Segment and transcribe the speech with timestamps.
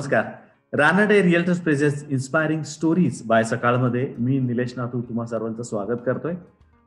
[0.00, 0.24] नमस्कार.
[0.72, 6.34] Ranade realtors presents inspiring stories by सकाळमध्ये मी निलेश नाथू तुम्हा सर्वांचं स्वागत करतोय.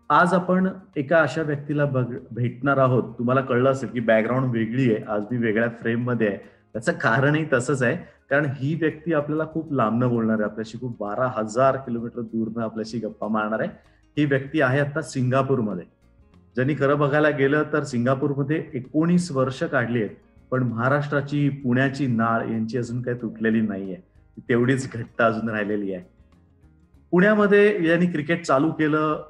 [0.10, 3.04] आज आपण एका अशा व्यक्तीला बघ भेटणार आहोत.
[3.04, 5.04] तुम्हाला कळलं असेल की बॅकग्राऊंड वेगळी आहे.
[5.04, 6.38] आज मी वेगळ्या फ्रेममध्ये आहे.
[6.74, 7.98] त्याचं कारणही तसंच आहे.
[8.30, 10.44] कारण ही व्यक्ती आपल्याला खूप लांबनं बोलणार आहे.
[10.44, 13.70] आपल्याशी खूप बारा हजार किलोमीटर दूरनं आपल्याशी गप्पा मारणार आहे.
[14.18, 15.86] ही व्यक्ती आहे आता सिंगापूरमध्ये.
[16.56, 20.16] ज्यांनी खरं बघायला गेलं तर सिंगापूरमध्ये एकोणीस वर्ष काढली आहेत.
[20.54, 23.96] पण महाराष्ट्राची पुण्याची नाळ यांची अजून काही तुटलेली नाहीये.
[24.50, 26.04] तेवढीच घट्ट अजून राहिलेली आहे.
[27.12, 29.24] पुण्यामध्ये यांनी क्रिकेट चालू केलं.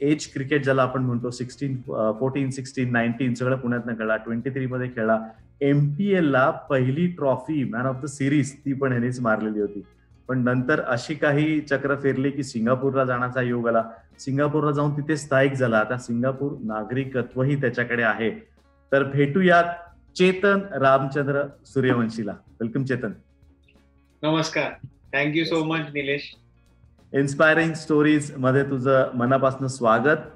[0.00, 1.76] एज क्रिकेट ज्याला आपण म्हणतो सिक्स्टीन
[2.20, 4.16] फोर्टीन सिक्स्टीन नाईन्टीन सगळं पुण्यातनं खेळला.
[4.16, 5.18] ट्वेंटी थ्री मध्ये खेळला
[5.60, 9.84] एमपीएल ला पहिली trophy man of the series ती पण यांनीच मारलेली होती.
[10.28, 13.82] पण नंतर अशी काही चक्र फिरली की सिंगापूरला जाण्याचा योग आला.
[14.18, 15.78] सिंगापूरला जाऊन तिथे स्थायिक झाला.
[15.78, 18.30] आता सिंगापूर नागरिकत्वही त्याच्याकडे आहे.
[18.92, 19.64] तर भेटूयात.
[20.16, 22.32] चेतन रामचंद्र सूर्यवंशीला.
[22.60, 23.12] वेलकम चेतन.
[24.22, 24.72] नमस्कार.
[25.12, 26.22] Thank you so much Nilesh
[27.12, 30.28] inspiring स्टोरीजमध्ये तुझं मनापासून स्वागत.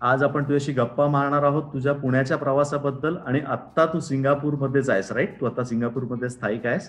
[0.00, 5.12] आज आपण तुझ्याशी गप्पा मारणार आहोत तुझ्या पुण्याच्या प्रवासाबद्दल आणि आता तू सिंगापूर मध्येच आहेस
[5.12, 6.88] राईट तू आता सिंगापूरमध्ये स्थायिक आहेस.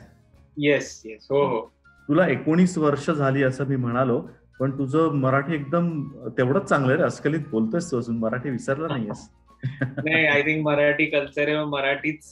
[0.57, 1.61] येस येस हो हो.
[2.09, 4.21] तुला एकोणीस वर्ष झाली असं मी म्हणालो
[4.59, 6.03] पण तुझं मराठी एकदम
[6.37, 9.29] तेवढंच चांगलं आहे अस्खलित बोलतोयस तू अजून मराठी विसरला नाहीयेस.
[9.63, 12.23] नाही आय थिंक मराठी कल्चर आहे मराठीच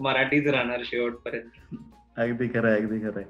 [0.00, 1.76] मराठीच राहणार शेवटपर्यंत.
[2.16, 3.24] अगदी खरं आहे अगदी खरं आहे.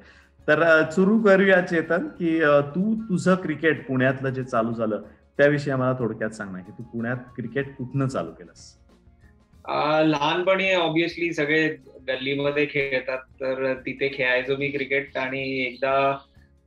[0.48, 2.38] तर सुरू करूया चेतन की
[2.74, 5.02] तू तुझं क्रिकेट पुण्यातलं जे चालू झालं
[5.38, 8.72] त्याविषयी आम्हाला थोडक्यात सांगणार की तू पुण्यात क्रिकेट कुठनं चालू केलंस?
[10.06, 11.68] लहानपणी ऑब्विसली सगळे
[12.08, 15.94] गल्लीमध्ये खेळतात तर तिथे खेळायचो मी क्रिकेट आणि एकदा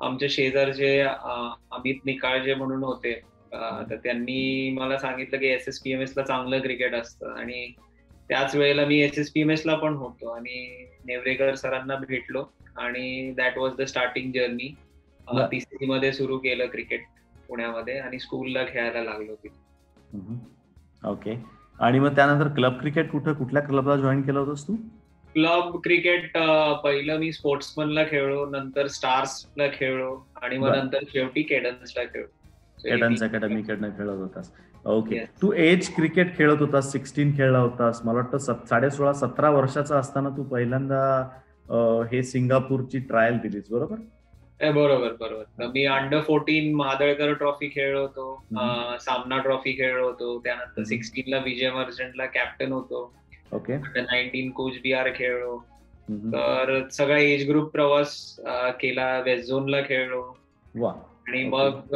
[0.01, 3.21] आमच्या शेजारचे अमित निकाळजे म्हणून होते.
[3.51, 7.33] तर त्यांनी मला सांगितलं की S S P M S ला चांगलं क्रिकेट असतं.
[7.33, 7.67] आणि
[8.29, 12.43] त्याच वेळेला मी S S P M S ला पण होतो आणि नेवरेकर सरांना भेटलो.
[12.77, 14.73] आणि that was the starting journey
[15.51, 17.03] तिसरी मध्ये सुरू केलं क्रिकेट
[17.47, 20.35] पुण्यामध्ये आणि स्कूलला खेळायला लागलो तिथे.
[21.03, 21.35] ओके
[21.79, 24.75] आणि मग त्यानंतर क्लब क्रिकेट कुठं कुठल्या क्लबला जॉईन केलं होतंस तू?
[25.35, 26.37] क्लब क्रिकेट
[26.83, 32.27] पहिलं मी स्पोर्ट्समनला खेळलो नंतर स्टार्सला खेळलो आणि मग नंतर शेवटी केडन्सला खेळलो.
[32.83, 34.51] केडन्स अकॅडमीकडनं खेळत होतास.
[34.85, 38.01] ओके तू एज क्रिकेट खेळत होतास सिक्स्टीन खेळला होतास.
[38.05, 41.01] मला वाटतं साडे सोळा सतरा वर्षाचा असताना तू पहिल्यांदा
[42.11, 43.95] हे सिंगापूरची ट्रायल दिलीस बरोबर?
[44.73, 45.65] बरोबर बरोबर.
[45.73, 48.43] मी अंडर फोर्टीन महादळकर ट्रॉफी खेळलो होतो.
[49.01, 50.37] सामना ट्रॉफी खेळलो होतो.
[50.43, 53.11] त्यानंतर सिक्स्टीन ला विजय मर्चंटला कॅप्टन होतो.
[53.53, 55.57] ओके नाईन्टीन कोच बिहार खेळलो.
[56.33, 58.15] तर सगळा एज ग्रुप प्रवास
[58.81, 59.19] केला.
[59.25, 60.21] वेस्ट झोनला खेळलो.
[60.75, 60.93] वा.
[61.27, 61.95] आणि मग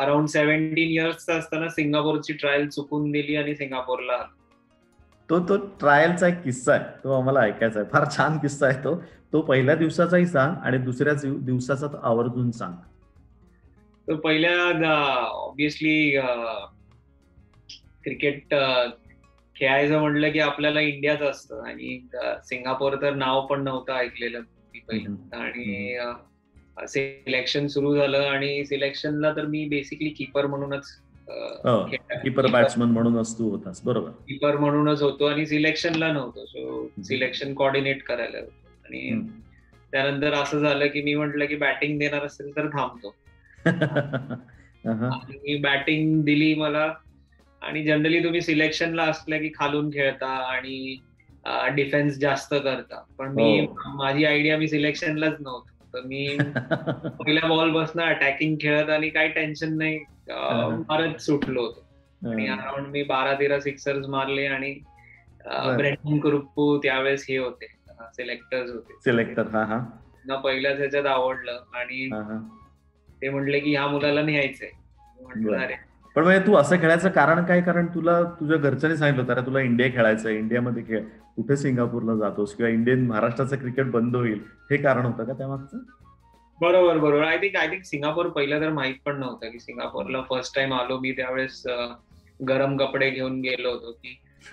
[0.00, 4.22] अराउंड सेव्हन्टीन इयर्स असताना सिंगापूरची ट्रायल चुकून दिली आणि सिंगापूरला
[5.30, 6.84] तो तो ट्रायलचा एक किस्सा आहे.
[7.04, 7.88] तो आम्हाला ऐकायचा आहे.
[7.92, 8.94] फार छान किस्सा आहे तो.
[9.32, 12.72] तो पहिल्या दिवसाचाही सांग आणि दुसऱ्या दिवसाचा आवर्जून सांग.
[14.08, 14.92] तो पहिल्या
[15.24, 16.18] ऑब्विसली
[18.04, 18.54] क्रिकेट
[19.56, 21.62] खेळायचं म्हटलं की आपल्याला इंडियाच असतं.
[21.66, 21.98] आणि
[22.44, 25.36] सिंगापूर तर नाव पण नव्हतं ऐकलेलं पहिल्यांदा.
[25.36, 25.98] आणि
[26.88, 30.84] सिलेक्शन सुरू झालं आणि सिलेक्शनला तर मी बेसिकली कीपर म्हणूनच
[32.22, 34.10] कीपर बॅट्समन म्हणूनच तू होतास बरोबर.
[34.10, 38.52] कीपर म्हणूनच होतो आणि सिलेक्शनला नव्हतो सो सिलेक्शन कोऑर्डिनेट करायला होतो.
[38.84, 39.22] आणि
[39.92, 43.14] त्यानंतर असं झालं की मी म्हंटल की बॅटिंग देणार असेल तर थांबतो.
[44.88, 46.92] आणि बॅटिंग दिली मला.
[47.62, 50.96] आणि जनरली तुम्ही सिलेक्शनला असल्या की खालून खेळता आणि
[51.74, 53.04] डिफेन्स जास्त करता.
[53.18, 55.71] पण मी माझी आयडिया मी सिलेक्शनलाच नव्हतो.
[55.94, 56.36] तर मी
[57.18, 59.98] पहिल्या बॉल बसनं अटॅकिंग खेळत आणि काही टेन्शन नाही
[60.88, 61.86] मारत सुटलो होतो.
[62.22, 64.72] आणि अराउंड मी बारा तेरा सिक्सर्स मारले आणि
[65.76, 67.66] ब्रेंडन कुरुप्पू त्यावेळेस हे होते.
[68.16, 68.92] सिलेक्टर्स होते.
[68.94, 69.78] सिलेक्टर हा हा.
[70.26, 72.08] ना पहिल्याच ह्याच्यात आवडलं आणि
[73.22, 74.70] ते म्हटले की ह्या मुलाला न्यायचंय.
[75.20, 75.74] म्हटलं अरे
[76.16, 77.60] पण म्हणजे तू असं खेळायचं कारण काय?
[77.60, 81.00] कारण तुला तुझ्या घरच्यांनी सांगितलं होतं तुला इंडिया खेळायचं इंडियामध्ये खेळ.
[81.36, 84.40] कुठे सिंगापूरला जातोस किंवा इंडियन महाराष्ट्राचं क्रिकेट बंद होईल?
[84.70, 85.78] हे कारण होतं का त्यामागचं?
[86.60, 87.24] बरोबर बरोबर.
[87.24, 90.98] I think I think Singapore पहिलं तर माहीत पण नव्हतं की सिंगापूरला फर्स्ट टाइम आलो
[90.98, 91.12] मी.
[91.12, 91.62] त्यावेळेस
[92.48, 94.18] गरम कपडे घेऊन गेलो होतो की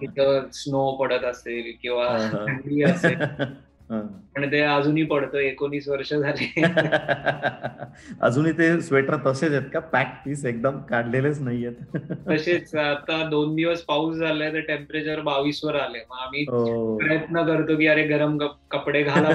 [0.00, 3.16] तिथं स्नो पडत असेल किंवा थंडी असेल.
[3.90, 6.62] पण ते अजूनही पडतं एकोणीस वर्ष झाले.
[8.20, 9.80] अजूनही ते स्वेटर तसेच आहेत का?
[9.80, 11.96] पॅक पीस एकदम काढलेलेच नाहीयेत.
[12.28, 17.76] तसेच आता दोन दिवस पाऊस झालाय तर टेम्परेचर बावीस वर आले मग आम्ही प्रयत्न करतो
[17.76, 18.36] की अरे गरम
[18.70, 19.28] कपडे घाला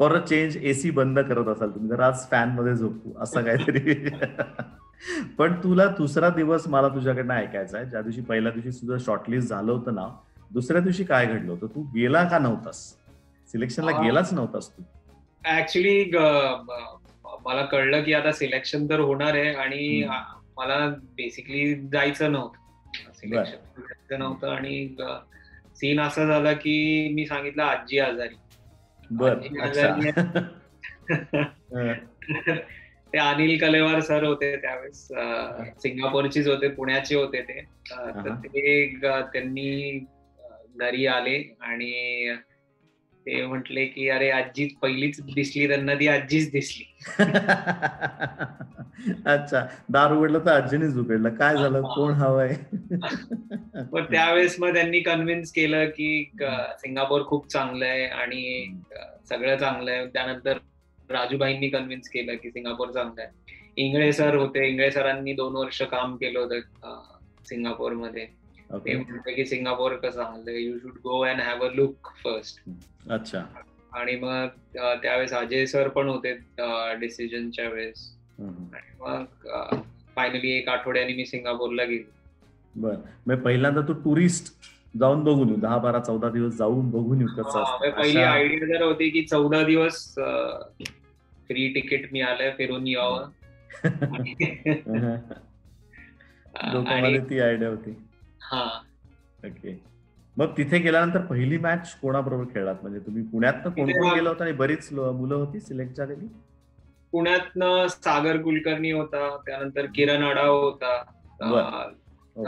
[0.00, 3.94] अ चेंज एसी बंद करत असाल तुम्ही जर आज फॅनमध्ये झोपू असं काहीतरी.
[5.38, 7.86] पण तुला दुसरा दिवस मला तुझ्याकडनं ऐकायचा आहे.
[7.86, 10.08] ज्या दिवशी पहिल्या दिवशी तुझं शॉर्टलिस्ट झालं होतं ना
[10.54, 11.66] दुसऱ्या दिवशी काय घडलं होतं?
[11.66, 12.94] तू गेला का नव्हतास?
[13.48, 14.02] सिलेक्शनला.
[14.02, 14.82] गेलाच नव्हतास तू.
[15.44, 16.10] ऍक्च्युली
[17.44, 20.04] मला कळलं की आता सिलेक्शन तर होणार आहे आणि
[20.56, 23.12] मला बेसिकली जायचं नव्हतं.
[23.12, 24.96] सिलेक्शन जायचं नव्हतं आणि
[25.74, 28.34] सीन असं झाला की मी सांगितलं आजी आजारी.
[29.10, 29.38] बर
[33.12, 35.08] ते अनिल कलेवार सर होते त्यावेळेस
[35.82, 37.64] सिंगापूरचीच होते पुण्याचे होते ते.
[37.90, 38.34] तर.
[38.44, 39.98] ते त्यांनी
[40.78, 42.34] घरी आले आणि
[43.26, 47.06] ते म्हटले की अरे आजी पहिलीच दिसली त्यांना ती आजीच दिसली.
[49.26, 51.28] अच्छा दार उघडलं तर आजीनेच उघडलं.
[51.28, 51.82] काय झालं?
[51.82, 52.54] कोण हवंय?
[53.92, 56.32] मग त्यावेळेस मग त्यांनी कन्व्हिन्स केलं की
[56.78, 58.66] सिंगापूर खूप चांगलं आहे आणि
[59.28, 60.06] सगळं चांगलं आहे.
[60.06, 60.58] त्यानंतर
[61.10, 63.30] राजूभाईंनी कन्व्हिन्स केलं की सिंगापूर चांगलं आहे.
[63.76, 64.68] इंगळे सर होते.
[64.68, 66.58] इंगळे सरांनी दोन वर्ष काम केलं होतं
[67.48, 68.43] सिंगापूरमध्ये.
[68.78, 72.70] ते म्हणते की सिंगापूर कसं आहे you should go and have a look first
[73.10, 73.42] अच्छा.
[73.92, 76.38] आणि मग त्यावेळेस अजय सर पण होते
[77.00, 78.16] डिसिजनच्या वेळेस.
[78.40, 79.24] आणि मग
[80.16, 82.12] फायनली एक आठवड्याने मी सिंगापूरला गेलो.
[82.76, 82.94] बर.
[83.26, 84.54] मग पहिल्यांदा तू टुरिस्ट
[84.98, 85.56] जाऊन बघून येऊ.
[85.56, 87.60] दहा बारा चौदा दिवस जाऊन बघून येऊ कसं.
[87.60, 90.14] मग पहिली आयडिया जर होती की चौदा दिवस
[91.46, 93.30] फ्री तिकीट मिळालंय फिरून यावं.
[97.30, 98.04] ती आयडिया होती.
[98.52, 99.78] ओके
[100.36, 102.74] मग तिथे गेल्यानंतर पहिली मॅच कोणाबरोबर खेळलात?
[102.82, 106.26] म्हणजे तुम्ही पुण्यात कोण कोण गेलं होतं आणि बरीच मुलं होती सिलेक्ट झालेली?
[107.12, 111.92] पुण्यातनं सागर कुलकर्णी होता त्यानंतर किरण अडाव होता.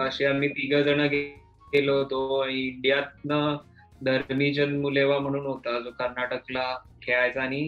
[0.07, 3.57] असे आम्ही तिघ जण गेलो होतो आणि इंडियातनं
[4.05, 6.67] धर्मीचंद मुलेवा म्हणून होता जो कर्नाटकला
[7.03, 7.61] खेळायचा आणि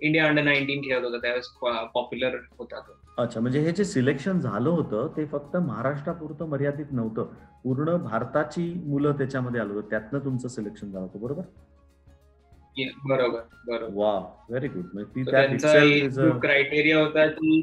[0.00, 1.18] इंडिया अंडर नाईन्टीन खेळत होता.
[1.18, 1.48] त्यावेळेस
[1.94, 2.98] पॉप्युलर होता तो.
[3.18, 7.32] अच्छा म्हणजे हे जे सिलेक्शन झालं होतं ते फक्त महाराष्ट्रापुरतं मर्यादित नव्हतं.
[7.64, 9.80] पूर्ण भारताची मुलं त्याच्यामध्ये आलं.
[9.80, 11.42] त्यातनं तुमचं सिलेक्शन झालं होतं बरोबर?
[13.04, 13.94] बरोबर बरोबर.
[13.94, 14.18] वा
[14.48, 17.60] व्हेरी गुड म्हणजे ती ग्रुप क्रायटेरिया होता की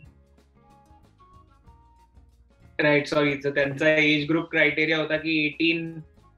[2.79, 5.91] राईट सॉरी त्यांचा एज ग्रुप क्रायटेरिया होता की eighteen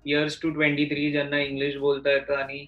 [0.06, 2.66] years to twenty three ज्यांना इंग्लिश बोलता येतं आणि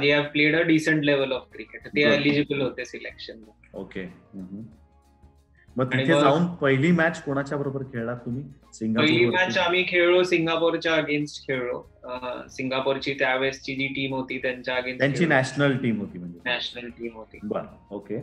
[0.00, 2.02] they have played a decent level of cricket ते.
[2.14, 3.42] एलिजिबल होते सिलेक्शन
[3.74, 4.62] ओके हम्म.
[5.76, 8.42] मग तिथे जाऊन पहिली मॅच कोणाच्या बरोबर खेळलात तुम्ही?
[8.96, 11.82] पहिली मॅच आम्ही खेळलो सिंगापूरच्या अगेन्स्ट खेळलो.
[12.48, 16.38] सिंगापूरची त्यावेळेसची जी टीम होती त्यांच्या त्यांची अगेन्स्ट नॅशनल टीम होती म्हणजे.
[16.44, 17.38] नॅशनल टीम होती.
[17.42, 18.18] बर ओके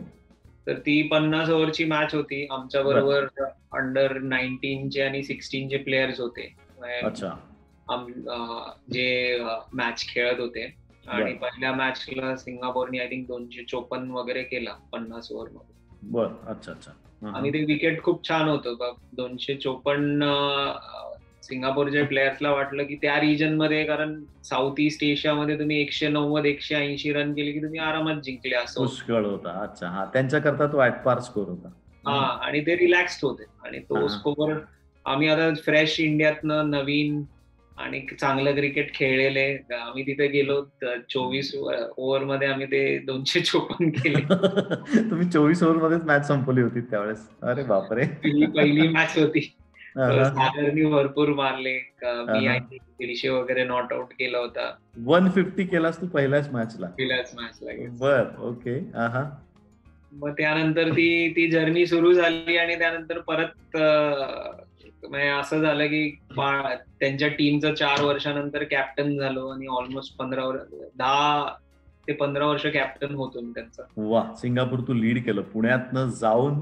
[0.66, 2.46] तर ती पन्नास ओव्हरची मॅच होती.
[2.50, 3.26] आमच्या बरोबर
[3.72, 6.48] अंडर नाईन्टीनचे आणि सिक्स्टीनचे प्लेयर्स होते.
[8.92, 9.38] जे
[9.72, 10.64] मॅच खेळत होते.
[11.06, 11.32] आणि.
[11.32, 16.92] पहिल्या मॅचला सिंगापूरने आय थिंक दोनशे चोपन्न वगैरे केला पन्नास ओव्हरमध्ये बर अच्छा अच्छा.
[17.22, 18.92] आणि ते विकेट खूप छान होतं बघ.
[19.12, 20.30] दोनशे चोपन्न
[21.42, 27.12] सिंगापूरच्या प्लेयर्सला वाटलं की त्या रिजनमध्ये कारण साऊथ ईस्ट एशियामध्ये तुम्ही एकशे नव्वद एकशे ऐंशी
[27.12, 28.90] रन केले की तुम्ही आरामात जिंकले असं होतं.
[28.90, 31.68] पुष्कळ होता अच्छा हा त्यांच्याकरता तो ऍटपार स्कोर होता
[32.04, 34.06] हा आणि ते रिलॅक्स्ड होते आणि तो.
[34.08, 34.52] स्कोर
[35.06, 37.22] आम्ही आता फ्रेश इंडियातनं नवीन
[37.78, 39.74] आणि चांगलं क्रिकेट खेळलेले.
[39.74, 41.54] आम्ही तिथे गेलो चोवीस
[41.96, 44.20] ओव्हरमध्ये आम्ही ते दोनशे चोपन्न केले.
[45.10, 47.28] तुम्ही चोवीस ओव्हर मध्येच मॅच संपवली होती त्यावेळेस.
[47.42, 48.06] अरे बापरे.
[48.06, 49.54] पहिली पहिली मॅच होती.
[49.98, 51.78] सागरनी भरपूर मारले.
[52.04, 54.74] मी दीडशे वगैरे नॉट आउट केला होता.
[55.04, 56.86] वन फिफ्टी केलास तू पहिल्याच मॅचला.
[56.86, 58.80] पहिल्याच मॅचला बर ओके.
[60.12, 63.76] मग त्यानंतर ती ती जर्नी सुरू झाली आणि त्यानंतर परत
[65.40, 66.18] असं झालं की
[67.00, 70.40] त्यांच्या टीमचं चार वर्षानंतर कॅप्टन झालो आणि ऑलमोस्ट पंधरा
[70.96, 71.54] दहा
[72.08, 73.82] ते पंधरा वर्ष कॅप्टन होतो मी त्यांचा.
[73.96, 75.42] वा सिंगापूर तू लीड केलं.
[75.42, 76.54] पुण्यातनं जाऊन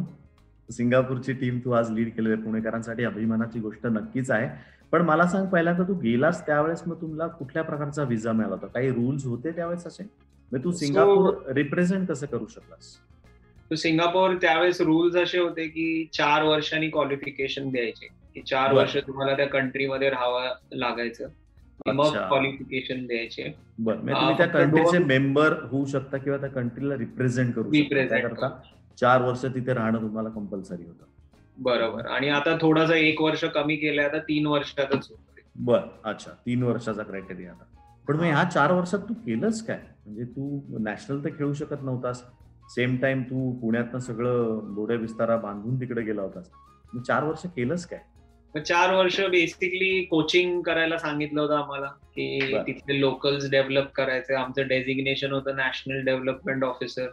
[0.71, 4.77] सिंगापूरची टीम तू आज लीड केली पुणेकरांसाठी अभिमानाची गोष्ट नक्कीच आहे.
[4.93, 8.67] पण मला सांग पहिल्यांदा तू गेलास त्यावेळेस मग तुला कुठल्या प्रकारचा व्हिसा मिळाला होता?
[8.67, 10.05] काही रुल्स होते त्यावेळेस असे?
[10.53, 12.97] मग तू So- सिंगापूर रिप्रेझेंट कसं करू शकलास?
[13.81, 18.09] सिंगापूर त्यावेळेस रुल्स असे होते की चार वर्षांनी क्वालिफिकेशन द्यायचे.
[18.37, 18.73] की चार.
[18.73, 21.29] वर्ष तुम्हाला त्या कंट्रीमध्ये राहावं लागायचं.
[21.87, 22.11] मग.
[22.11, 23.55] क्वालिफिकेशन द्यायचे.
[23.79, 23.97] बरं.
[23.97, 28.09] म्हणजे तुम्ही त्या कंट्रीचे मेंबर होऊ शकता किंवा त्या कंट्रीला रिप्रेझेंट करू शकता.
[28.09, 28.61] त्याकरता
[29.01, 31.05] चार वर्ष तिथे राहणं तुम्हाला कंपल्सरी होतं.
[31.59, 32.07] बरोबर.
[32.07, 35.13] आणि आता थोडासा एक वर्ष कमी केलंय आता तीन वर्षातच
[35.57, 35.81] बर.
[36.05, 36.31] अच्छा.
[36.31, 37.65] तीन वर्षाचा क्रायटेरिया आता.
[38.09, 39.79] पण मग ह्या चार वर्षात तू केलंच काय?
[40.07, 42.25] म्हणजे तू नॅशनल तर खेळू शकत नव्हतास.
[42.69, 46.51] सेम टाइम तू पुण्यातनं सगळं गोड्या विस्तारा बांधून तिकडे गेला होतास.
[47.07, 47.99] चार वर्ष केलंच काय?
[48.61, 52.41] चार वर्ष बेसिकली कोचिंग करायला सांगितलं होतं आम्हाला की.
[52.67, 54.35] तिथले लोकल्स डेव्हलप करायचे.
[54.35, 57.07] आमचं डेझिग्नेशन होतं नॅशनल डेव्हलपमेंट ऑफिसर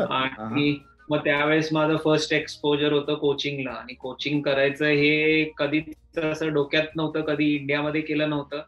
[0.00, 0.76] आणि
[1.10, 7.20] मग त्यावेळेस माझं फर्स्ट एक्सपोजर होतं कोचिंगला आणि कोचिंग करायचं हे कधीच असं डोक्यात नव्हतं
[7.20, 8.62] कधी इंडियामध्ये केलं नव्हतं.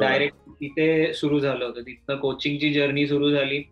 [0.00, 1.80] डायरेक्ट तिथे सुरू झालं होतं.
[1.80, 3.62] तिथनं कोचिंगची जर्नी सुरू झाली.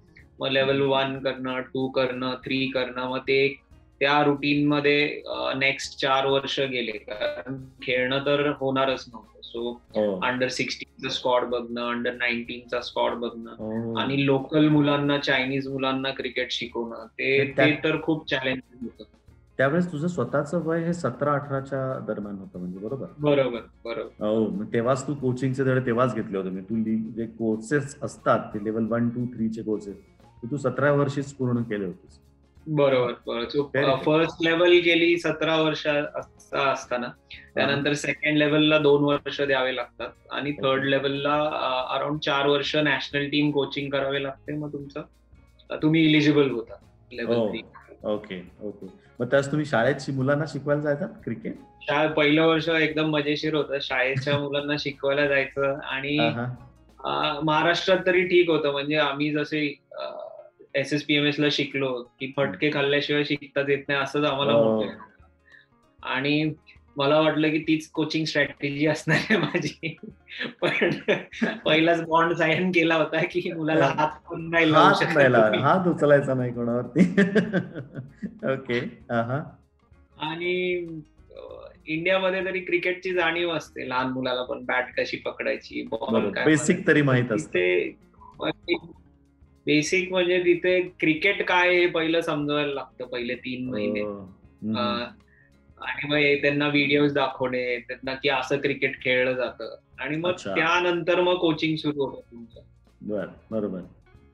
[0.40, 3.10] मग लेवल वन करणं टू करणं थ्री करणं.
[3.10, 3.60] मग ते
[4.00, 5.22] त्या रुटीन मध्ये
[5.58, 6.92] नेक्स्ट चार वर्ष गेले.
[6.92, 9.40] कारण खेळणं तर होणारच नव्हतं.
[9.42, 16.50] सो अंडर सिक्स्टीनचा स्कॉड बघणं अंडर नाईन्टीनचा स्कॉड बघणं आणि लोकल मुलांना चायनीज मुलांना क्रिकेट
[16.52, 19.04] शिकवणं ते ते तर खूप चॅलेंजिंग होतं.
[19.58, 23.06] त्यावेळेस तुझं स्वतःचं वय हे सतरा अठराच्या दरम्यान होतं म्हणजे बरोबर?
[23.18, 24.26] बरोबर बरोबर.
[24.26, 26.60] हो तेव्हाच तू कोचिंगचे धडे तेव्हाच घेतले होते.
[26.60, 26.82] तू
[27.16, 29.96] जे कोर्सेस असतात ते लेवल वन टू थ्रीचे कोर्सेस
[30.50, 32.18] तू सतरा वर्षीच पूर्ण केले होतेस.
[32.66, 33.96] बरोबर बरोबर.
[34.04, 37.08] फर्स्ट लेवल गेली सतरा वर्ष असताना.
[37.54, 40.08] त्यानंतर सेकंड लेवलला दोन वर्ष द्यावे लागतात.
[40.30, 41.34] आणि थर्ड लेवलला
[41.90, 45.02] अराउंड चार वर्ष नॅशनल टीम कोचिंग करावे लागते मग तुमचं.
[45.82, 46.74] तुम्ही इलिजिबल होता
[47.12, 47.60] लेवल थ्री
[48.04, 48.86] ओके ओके
[49.20, 53.78] मग त्यास तुम्ही शाळेत मुलांना शिकवायला जायचा क्रिकेट शाळेत पहिलं वर्ष एकदम मजेशीर होतं.
[53.80, 56.16] शाळेच्या मुलांना शिकवायला जायचं आणि
[57.44, 58.72] महाराष्ट्रात तरी ठीक होतं.
[58.72, 59.66] म्हणजे आम्ही जसे
[60.76, 64.92] S S P M S ला शिकलो की फटके खाल्ल्याशिवाय शिकताच येत नाही असंच आम्हाला
[65.98, 66.52] आणि
[66.96, 69.96] मला वाटलं की तीच कोचिंग स्ट्रॅटेजी असणार आहे माझी.
[70.60, 70.90] पण
[71.64, 74.70] पहिलाच बॉन्ड साइन केला होता की मुलाला हात पण नाही
[75.62, 77.00] हात उचलायचा नाही कोणावरती.
[78.52, 78.78] ओके
[80.20, 80.54] आणि
[81.86, 87.32] इंडियामध्ये तरी क्रिकेटची जाणीव असते लहान मुलाला पण बॅट कशी पकडायची बॉल बेसिक तरी माहीत
[87.32, 87.66] असते.
[89.66, 94.02] बेसिक म्हणजे तिथे क्रिकेट काय हे पहिलं समजायला लागतं पहिले तीन महिने.
[95.78, 99.76] आणि मग त्यांना व्हिडिओ दाखवणे त्यांना की असं क्रिकेट खेळलं जातं.
[99.98, 102.60] आणि मग त्यानंतर मग कोचिंग सुरू होतं तुमचं.
[103.02, 103.80] बर बरोबर.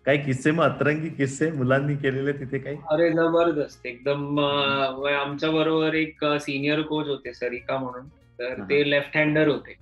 [0.07, 2.77] काही किस्से मग अतरंगी किस्से मुलांनी केलेले तिथे काही?
[2.91, 3.87] अरे जबरदस्त.
[3.87, 8.09] एकदम आमच्या बरोबर एक सिनियर कोच होते सरिका म्हणून.
[8.39, 9.77] तर ते लेफ्ट हँडर होते.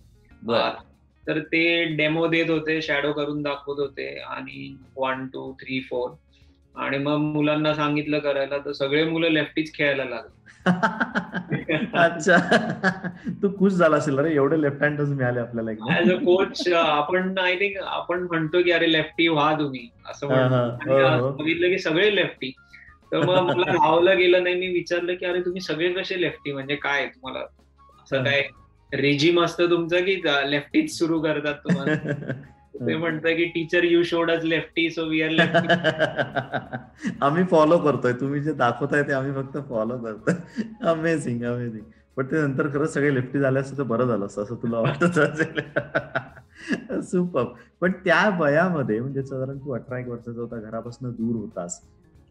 [1.31, 6.11] तर ते डेमो देत होते शॅडो करून दाखवत होते आणि वन टू थ्री फोर
[6.75, 10.39] आणि मग मुलांना सांगितलं करायला तर सगळे मुलं लेफ्टीच खेळायला लागले.
[11.99, 12.37] अच्छा.
[13.43, 17.55] तू खुश झाला असेल रे एवढे लेफ्ट हँडर्स मिळाले आपल्याला ऍज अ कोच आपण आय
[17.57, 21.31] थिंक आपण म्हणतो की अरे लेफ्टी व्हा तुम्ही असं म्हणतो.
[21.31, 22.53] बघितलं की सगळे लेफ्टी
[23.13, 26.75] तर मग मला लावलं गेलं नाही मी विचारलं की अरे तुम्ही सगळे कसे लेफ्टी म्हणजे
[26.77, 27.39] काय तुम्हाला?
[28.03, 28.43] असं काय
[28.93, 30.21] रेजिम असतं तुमचं की
[30.51, 31.95] लेफ्टीच सुरू करतात तुम्हाला.
[32.87, 35.69] ते म्हणतं की teacher you should as lefty so we are lefty
[37.21, 38.13] आम्ही फॉलो करतोय.
[38.13, 40.35] तुम्ही जे दाखवताय ते आम्ही फक्त फॉलो करतोय.
[40.83, 41.85] अमेझिंग अमेझिंग
[42.17, 45.19] पण ते नंतर खरंच सगळे लेफ्टी झाले असतं तर बरं झालं असतं असं तुला वाटत
[45.19, 45.61] असेल.
[47.03, 47.45] सुपर
[47.81, 51.81] पण त्या वयामध्ये म्हणजे साधारण तू अठरा एक वर्षाचा होता घरापासून दूर होतास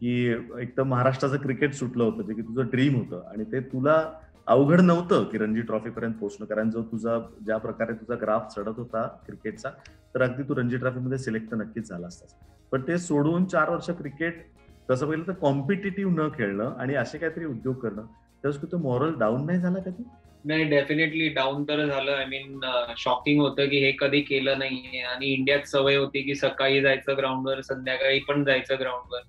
[0.00, 0.26] की
[0.60, 4.12] एकदम महाराष्ट्राचं क्रिकेट सुटलं होतं जे की तुझं ड्रीम होतं आणि ते तुला
[4.50, 8.78] अवघड नव्हतं की रणजी ट्रॉफी पर्यंत पोहोचणं कारण जो तुझा ज्या प्रकारे तुझा ग्राफ चढत
[8.78, 9.70] होता क्रिकेटचा
[10.14, 12.34] तर अगदी तू रणजी ट्रॉफीमध्ये सिलेक्ट नक्कीच झाला असतास.
[12.72, 14.42] पण ते सोडून चार वर्ष क्रिकेट
[14.90, 19.46] तसं पहिलं तर कॉम्पिटेटिव्ह न खेळणं आणि असे काहीतरी उद्योग करणं त्यावेळेस तो मॉरल डाऊन
[19.46, 20.04] नाही झाला कधी
[20.44, 22.10] नाही डेफिनेटली डाऊन तर झालं.
[22.10, 22.60] आय मीन
[22.98, 25.02] शॉकिंग होतं की हे कधी केलं नाहीये.
[25.02, 29.20] आणि इंडियात सवय होती की सकाळी जायचं ग्राउंडवर संध्याकाळी पण जायचं ग्राउंडवर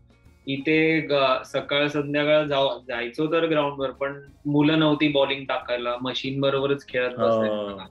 [0.47, 1.07] इथे
[1.45, 2.45] सकाळ संध्याकाळ
[2.87, 7.85] जायचो तर ग्राउंडवर पण मुलं नव्हती बॉलिंग टाकायला मशीन बरोबरच खेळत बसायचं.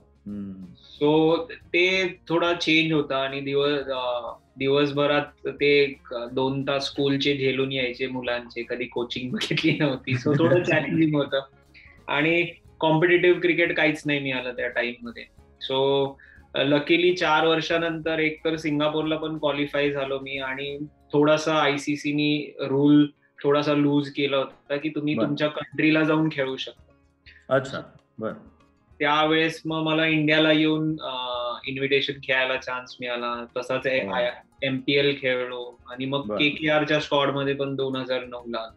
[0.75, 3.83] सो ते थोडा चेंज होता आणि दिवस
[4.57, 5.95] दिवसभरात ते
[6.31, 10.17] दोन तास स्कूलचे झेलून यायचे मुलांचे कधी कोचिंग बघितली नव्हती.
[10.17, 11.39] सो थोडं चॅलेंजिंग होतं.
[12.07, 12.47] आणि
[12.79, 15.23] कॉम्पिटेटिव्ह क्रिकेट काहीच नाही मिळालं त्या टाइममध्ये.
[15.61, 16.07] सो
[16.55, 20.77] लकीली चार वर्षानंतर एक तर सिंगापूरला पण क्वालिफाय झालो मी आणि
[21.13, 23.05] थोडासा आयसीसीनी रूल
[23.43, 27.55] थोडासा लूज केला होता की तुम्ही तुमच्या कंट्रीला जाऊन खेळू शकता.
[27.55, 27.81] अच्छा
[28.19, 28.31] बर.
[28.99, 30.91] त्यावेळेस मग मला इंडियाला येऊन
[31.67, 33.33] इन्व्हिटेशन खेळायला चान्स मिळाला.
[33.57, 33.87] तसाच
[34.63, 38.67] एमपीएल खेळलो आणि मग के के आरच्या स्कॉडमध्ये पण दोन हजार नऊ ला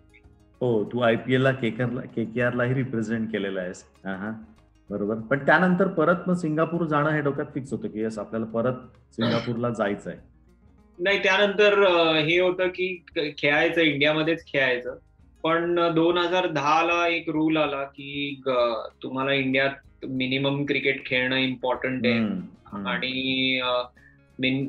[0.60, 3.84] हो तू आयपीएल ला के के आर लाही रिप्रेझेंट केलेला आहेस.
[4.90, 5.14] बरोबर?
[5.20, 8.80] पण त्यानंतर परत मग सिंगापूर जाणं हे डोक्यात फिक्स होतं की यस आपल्याला परत
[9.12, 10.18] सिंगापूरला जायचं आहे
[10.98, 11.78] नाही त्यानंतर
[12.18, 12.94] हे होतं की
[13.38, 14.96] खेळायचं इंडियामध्येच खेळायचं.
[15.42, 18.40] पण दोन हजार दहा ला एक रूल आला की
[19.02, 22.18] तुम्हाला इंडियात मिनिमम क्रिकेट खेळणं इम्पॉर्टंट आहे.
[22.88, 23.60] आणि
[24.38, 24.66] मीन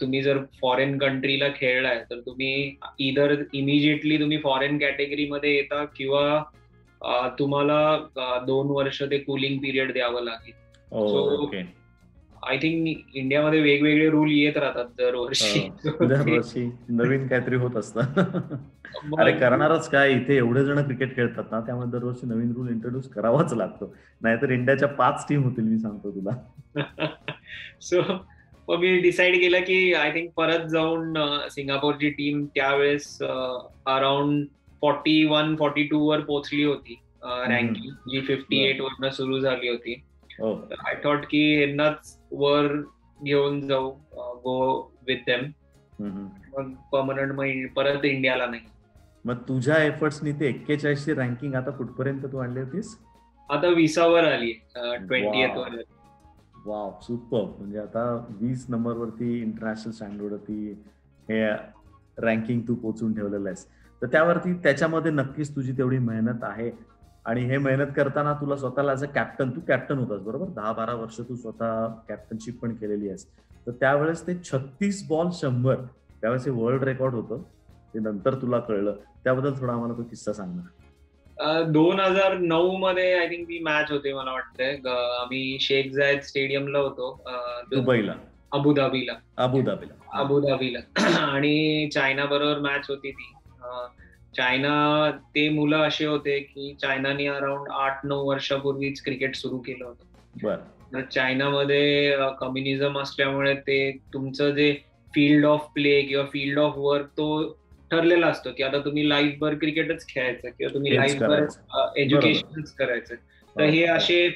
[0.00, 6.42] तुम्ही जर फॉरेन कंट्रीला खेळलाय तर तुम्ही इधर इमिजिएटली तुम्ही फॉरेन कॅटेगरीमध्ये येता किंवा
[7.38, 7.98] तुम्हाला
[8.46, 11.66] दोन वर्ष ते कुलिंग पिरियड द्यावं लागेल.
[12.48, 15.68] आय थिंक इंडियामध्ये वेगवेगळे रूल येत राहतात दरवर्षी.
[15.84, 18.00] हो, दरवर्षी नवीन काहीतरी होत असतं.
[19.18, 20.12] अरे करणारच काय?
[20.12, 23.94] इथे एवढे जण क्रिकेट खेळतात ना त्यामुळे दरवर्षी नवीन रूल इंट्रोड्यूस करावाच लागतो.
[24.20, 26.30] नाहीतर इंडियाच्या पाच टीम होतील मी सांगतो तुला.
[27.80, 28.00] सो
[28.68, 31.14] मग मी डिसाईड केलं की आय थिंक परत जाऊन
[31.50, 33.18] सिंगापूरची टीम त्यावेळेस
[33.86, 34.46] around
[34.82, 39.94] forty one forty two वर पोहोचली होती रँकिंग जी फिफ्टी एट वरनं सुरू झाली होती.
[40.38, 42.66] आय थॉट की यांनाच वर
[43.24, 43.90] घेऊन जाऊ
[44.44, 44.58] गो
[45.06, 45.50] विथ देम
[45.98, 48.62] मग परमनंट मग परत इंडियाला नाही.
[49.24, 52.96] मग तुझ्या एफर्ट्सनी ते एक्केचाळीसची रँकिंग आता कुठपर्यंत तू आणली होतीस?
[53.48, 55.82] आता विसावर आली ट्वेंटी वर.
[56.64, 58.04] वाव सुपर म्हणजे आता
[58.40, 60.72] वीस नंबर वरती इंटरनॅशनल स्टँडर्ड वरती
[61.28, 61.46] हे
[62.26, 63.66] रँकिंग तू पोचून ठेवलेलं आहेस.
[64.02, 66.70] तर त्यावरती त्याच्यामध्ये नक्कीच तुझी तेवढी मेहनत आहे.
[67.24, 70.46] आणि हे मेहनत करताना तुला स्वतःला ऍज अ कॅप्टन तू कॅप्टन होतास बरोबर?
[70.46, 73.26] दहा बारा वर्ष तू स्वतः कॅप्टनशिप पण केलेली आहेस.
[73.66, 75.74] तर त्यावेळेस ते छत्तीस बॉल शंभर
[76.20, 77.42] त्यावेळेस हे वर्ल्ड रेकॉर्ड होतं.
[77.94, 78.96] ते नंतर तुला कळलं.
[79.24, 84.12] त्याबद्दल थोडा आम्हाला तो किस्सा सांगणार दोन हजार नऊ मध्ये आय थिंक ती मॅच होते
[84.14, 84.76] मला वाटतंय.
[85.20, 87.24] आम्ही शेख जायद स्टेडियमला होतो.
[87.70, 88.14] दुबईला.
[88.52, 89.12] अबुधाबीला.
[89.36, 90.20] अबुधाबीला.
[90.20, 90.78] अबुधाबीला.
[91.32, 93.32] आणि चायना बरोबर मॅच होती ती.
[94.36, 101.00] चायना ते मुलं असे होते की चायनाने अराउंड आठ नऊ वर्षापूर्वीच क्रिकेट सुरू केलं होतं.
[101.10, 104.72] चायनामध्ये कम्युनिझम असल्यामुळे ते तुमचं जे
[105.14, 107.26] फील्ड ऑफ प्ले किंवा फील्ड ऑफ वर्क तो
[107.90, 111.44] ठरलेला असतो की आता तुम्ही लाईफभर क्रिकेटच खेळायचं किंवा तुम्ही लाईफभर
[111.96, 113.14] एज्युकेशनच करायचं.
[113.56, 114.26] तर हे असे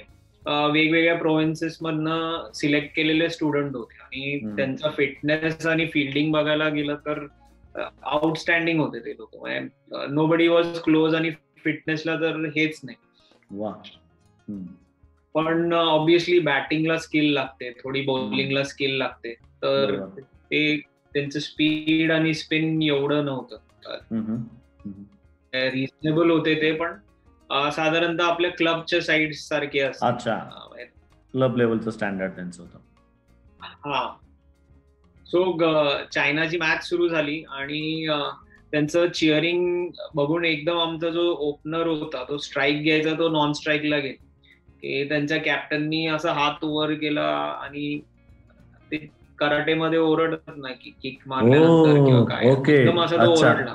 [0.44, 3.98] वेगवेगळ्या प्रोव्हिन्सेस मधनं सिलेक्ट केलेले स्टुडंट होते.
[4.02, 7.26] आणि त्यांचा फिटनेस आणि फिल्डिंग बघायला गेलं तर
[8.02, 9.46] आउटस्टँडिंग होते ते लोक.
[10.10, 11.30] नो बडी वॉज क्लोज आणि
[11.64, 12.96] फिटनेसला तर हेच नाही.
[15.34, 19.34] पण ऑब्विसली बॅटिंगला स्किल लागते थोडी बॉलिंगला स्किल लागते.
[19.34, 20.80] तर ते
[21.14, 23.56] त्यांचं स्पीड आणि स्पिन एवढं नव्हतं.
[25.54, 26.92] रिझनेबल होते ते पण
[27.70, 30.38] साधारणतः आपल्या क्लबच्या साईड सारखे अच्छा.
[31.32, 32.78] क्लब लेवलचं स्टँडर्ड त्यांचं होतं.
[33.60, 34.16] हा.
[35.26, 35.58] सो
[36.12, 38.06] चायनाची मॅच सुरू झाली आणि
[38.72, 44.22] त्यांचं चिअरिंग बघून एकदम आमचा जो ओपनर होता तो स्ट्राईक घ्यायचा तो नॉन स्ट्राईकला गेला.
[44.80, 47.26] की त्यांच्या कॅप्टननी असा हात वर केला
[47.62, 47.98] आणि
[48.92, 48.96] ते
[49.38, 52.50] कराटेमध्ये ओरडत नाही की किक मारल्यानंतर किंवा काय.
[52.72, 53.72] एकदम असा तो ओरडला.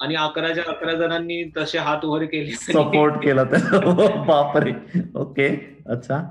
[0.00, 2.50] आणि अकराच्या अकरा जणांनी तसे हात वर केले.
[2.50, 3.44] सपोर्ट केला
[4.26, 4.72] बापरे.
[5.14, 5.48] ओके.
[5.86, 6.22] अच्छा.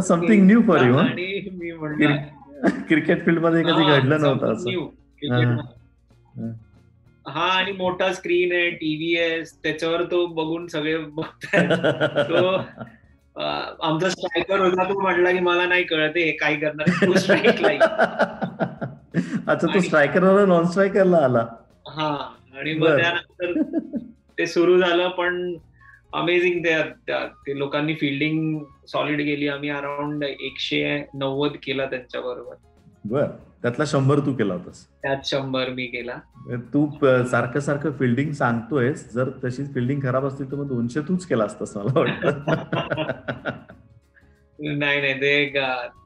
[0.00, 2.16] समथिंग न्यू फॉर यू आणि मी म्हणलं
[2.66, 4.70] क्रिकेट फील्डमध्ये कधी घडलं नव्हतं असं.
[7.28, 11.78] हा आणि मोठा स्क्रीन आहे टीव्ही आहे त्याच्यावर तो बघून सगळे बघतात
[12.30, 12.56] तो
[13.82, 16.88] आमचा स्ट्रायकर होता तो म्हटला की मला नाही कळत हे काय करणार.
[16.88, 17.12] तू
[19.46, 21.46] अच्छा तो स्ट्रायकर नॉन स्ट्रायकरला आला.
[21.86, 23.60] हा आणि मग त्यानंतर
[24.38, 25.54] ते सुरू झालं पण
[26.12, 30.82] अमेझिंग ते लोकांनी फिल्डिंग सॉलिड गेली आम्ही अराउंड एकशे
[31.14, 32.54] नव्वद केला त्यांच्या बरोबर
[33.04, 33.26] बर
[33.62, 34.84] त्यातला शंभर तू केला होतास.
[35.02, 36.16] त्यात शंभर मी केला.
[36.74, 36.86] तू
[37.24, 41.76] सारखं सारखं फिल्डिंग सांगतोयस जर तशीच फिल्डिंग खराब असतील तर मग दोनशे तूच केला असतास
[41.76, 42.30] मला वाटतं.
[44.58, 45.46] नाही नाही ते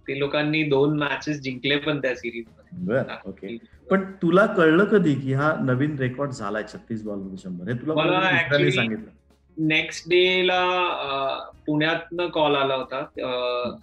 [0.08, 2.44] ते लोकांनी दोन मॅचेस जिंकले पण त्या सिरीज
[2.86, 3.56] बर ओके.
[3.90, 7.68] पण तुला कळलं कधी की हा नवीन रेकॉर्ड झालाय छत्तीस बॉलमध्ये शंभर?
[7.68, 9.10] हे तुला सांगितलं?
[9.56, 10.62] नेक्स्ट डे ला
[11.66, 12.98] पुण्यातनं कॉल आला होता.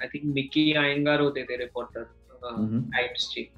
[0.01, 2.03] आय थिंक मिकी आयंगार होते ते रिपोर्टर
[2.43, 3.49] टाइम्सचे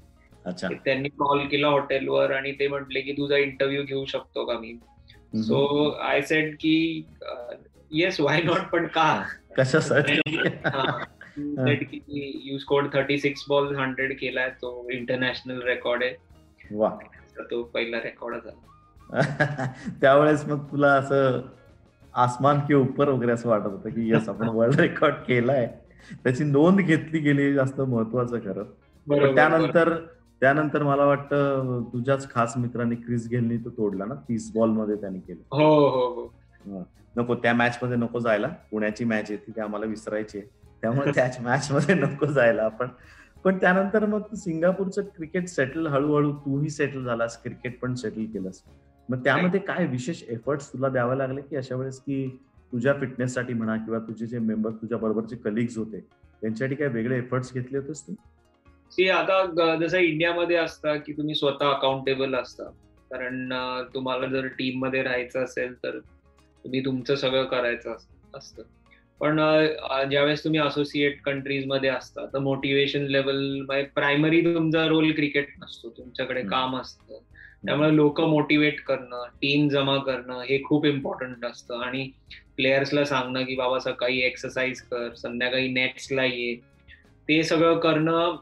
[0.84, 4.74] त्यांनी कॉल केला हॉटेलवर आणि ते म्हटले की तुझा इंटरव्ह्यू घेऊ शकतो का मी?
[5.34, 7.06] सो आय सेड की
[7.90, 9.22] येस वाय नॉट पण का?
[9.58, 10.20] कशासाठी
[12.44, 16.14] you score thirty six ball hundred केलाय तो इंटरनॅशनल रेकॉर्ड आहे.
[16.70, 16.88] वा
[17.50, 18.70] तो पहिला रेकॉर्ड झाला
[20.00, 21.40] त्यावेळेस मग तुला असं
[22.14, 25.66] आसमान के ऊपर वगैरे असं वाटत होतं की यस आपण वर्ल्ड रेकॉर्ड केलाय.
[26.24, 28.64] त्याची नोंद घेतली गेली जास्त महत्वाचं खरं.
[29.34, 29.94] त्यानंतर
[30.40, 35.56] त्यानंतर मला वाटतं तुझ्याच खास मित्रांनी क्रिस गेलनी तो तोडला ना तीस बॉलमध्ये त्याने केलं.
[35.56, 36.32] हो हो
[36.66, 36.82] हो.
[37.16, 38.48] नको त्या मॅच मध्ये नको जायला.
[38.70, 40.40] पुण्याची मॅच येते ती आम्हाला विसरायची
[40.82, 42.88] त्यामुळे त्याच मॅच मध्ये नको जायला आपण.
[43.44, 48.62] पण त्यानंतर मग सिंगापूरचं क्रिकेट सेटल हळूहळू तूही सेटल झालास क्रिकेट पण सेटल केलंस.
[49.08, 52.26] मग त्यामध्ये काय विशेष एफर्ट्स तुला द्यावे लागले की अशा वेळेस की
[52.72, 56.00] तुझ्या फिटनेससाठी म्हणा किंवा तुझे जे मेंबर तुझ्या बरोबरचे कलिग्स होते
[56.40, 58.14] त्यांच्यासाठी काय वेगळे एफर्ट्स घेतले होतेस तू?
[58.90, 62.64] सी आता जसं इंडियामध्ये असतं की तुम्ही स्वतः अकाउंटेबल असता.
[63.10, 63.52] कारण
[63.94, 65.98] तुम्हाला जर टीममध्ये राहायचं असेल तर
[66.64, 67.96] तुम्ही तुमचं सगळं करायचं
[68.34, 68.62] असतं.
[69.20, 69.36] पण
[70.10, 75.90] ज्यावेळेस तुम्ही असोसिएट कंट्रीजमध्ये असता तर मोटिवेशन लेवल प्रायमरी तुमचा रोल क्रिकेट नसतो.
[75.90, 77.18] तुमच्याकडे काम असतं.
[77.64, 81.82] त्यामुळे लोक मोटिवेट करणं टीम जमा करणं हे खूप इम्पॉर्टंट असतं.
[81.82, 82.08] आणि
[82.56, 86.54] प्लेयर्सला सांगणं की बाबा सकाळी एक्सरसाइज कर संध्याकाळी नेट्सला ये.
[87.28, 88.36] ते सगळं करणं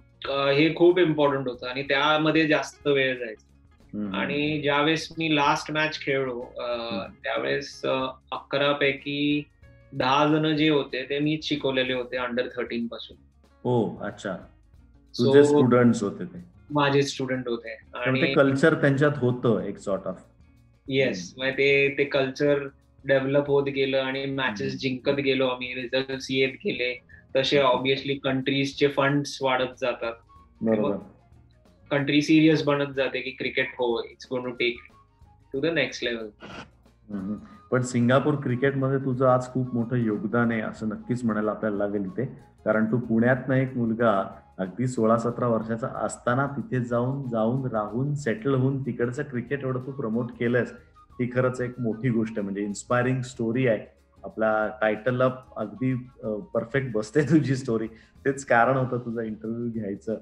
[0.53, 1.67] हे खूप इम्पॉर्टंट होतं.
[1.67, 3.47] आणि त्यामध्ये जास्त वेळ जायचा.
[4.15, 6.45] आणि ज्यावेळेस मी लास्ट मॅच खेळलो
[7.25, 9.43] त्यावेळेस अकरा पैकी
[9.93, 13.17] दहा जण जे होते ते मीच शिकवलेले होते अंडर थर्टीन पासून.
[13.65, 14.37] हो अच्छा.
[15.15, 16.50] स्टुडंट होते ते.
[16.73, 17.77] माझे स्टुडंट होते.
[18.07, 20.23] आणि कल्चर त्यांच्यात होतं एक सॉर्ट ऑफ
[20.87, 22.67] येस ते ते कल्चर
[23.05, 26.95] डेव्हलप होत गेलं आणि मॅचेस जिंकत गेलो आम्ही रिझल्ट येत गेले.
[27.37, 30.13] तसे ऑब्विसली कंट्रीजचे फंड्स वाढत जातात.
[31.91, 34.77] कंट्री सिरियस बनत जाते की क्रिकेट हो it's gone to take
[35.53, 36.29] to the next level
[37.71, 42.25] पण सिंगापूर क्रिकेटमध्ये तुझं आज खूप मोठं योगदान आहे असं नक्कीच म्हणायला आपल्याला लागेल इथे.
[42.65, 44.13] कारण तू पुण्यात एक मुलगा
[44.61, 49.93] अगदी सोळा सतरा वर्षाचा असताना तिथे जाऊन जाऊन राहून सेटल होऊन तिकडचं क्रिकेट एवढं तू
[49.93, 50.73] प्रमोट केलंस
[51.21, 53.87] ही खरंच एक मोठी गोष्ट म्हणजे इन्स्पायरिंग स्टोरी आहे.
[54.25, 55.95] आपला टायटल अप अगदी
[56.55, 57.87] परफेक्ट बसते तुझी स्टोरी
[58.25, 60.19] तेच कारण होतं तुझा इंटरव्ह्यू घ्यायचं.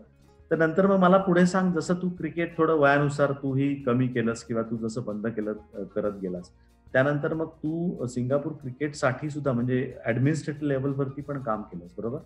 [0.50, 4.62] तर नंतर मग मला पुढे सांग जसं तू क्रिकेट थोडं वयानुसार तूही कमी केलंस किंवा
[4.62, 6.50] तू जसं बंद केलं करत गेलास.
[6.92, 12.18] त्यानंतर मग तू सिंगापूर क्रिकेटसाठी सुद्धा म्हणजे ऍडमिनिस्ट्रेटिव्ह लेवलवरती पण काम केलंस बरोबर?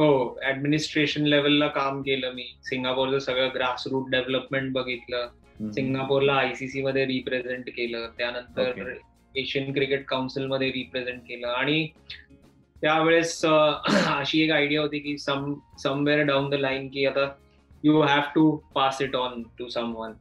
[0.00, 2.44] हो ऍडमिनिस्ट्रेशन लेवलला काम केलं मी.
[2.64, 5.28] सिंगापूरचं सगळं ग्रासरूट डेव्हलपमेंट बघितलं.
[5.72, 8.06] सिंगापूरला आयसीसी मध्ये रिप्रेझेंट केलं.
[8.18, 8.92] त्यानंतर
[9.34, 11.46] एशियन क्रिकेट काउन्सिलमध्ये रिप्रेझेंट केलं.
[11.48, 11.86] आणि
[12.82, 17.28] त्यावेळेस अशी एक आयडिया होती की some somewhere down the line की आता
[17.84, 20.12] you have to pass it on to someone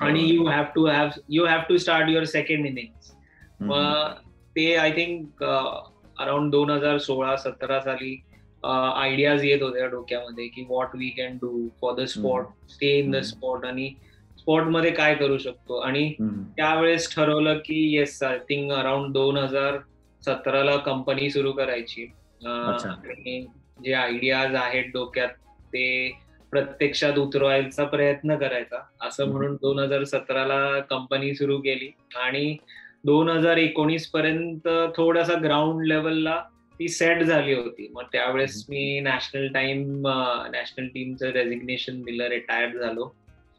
[0.00, 3.12] आणि you have to have you have to start your second innings
[3.60, 4.12] मग
[4.56, 8.16] ते आय थिंक अराउंड दोन हजार सोळा सतरा साली
[8.62, 13.16] आयडियाज येत होत्या डोक्यामध्ये की what we can do for the spot stay in the
[13.24, 13.90] spot आणि
[14.38, 15.78] स्पॉटमध्ये काय करू शकतो?
[15.78, 16.12] आणि
[16.56, 19.78] त्यावेळेस ठरवलं की येस आय थिंक अराउंड दोन हजार
[20.22, 22.06] सतराला कंपनी सुरू करायची.
[22.46, 23.44] आणि
[23.84, 25.28] जे आयडियाज आहेत डोक्यात
[25.72, 26.10] ते
[26.52, 28.78] प्रत्यक्षात उतरवायचा प्रयत्न करायचा.
[29.00, 31.90] असं म्हणून दोन हजार सतराला कंपनी सुरू केली.
[32.16, 32.56] आणि
[33.04, 36.42] दोन हजार एकोणीस पर्यंत थोडासा ग्राउंड लेवलला
[36.78, 37.88] ती सेट झाली होती.
[37.94, 40.06] मग त्यावेळेस मी नॅशनल टाइम
[40.52, 43.10] नॅशनल टीमचं रेझिग्नेशन दिलं रिटायर्ड झालो.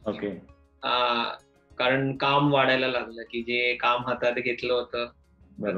[0.06, 0.30] ओके.
[1.78, 5.06] कारण काम वाढायला लागलं की जे काम हातात घेतलं होतं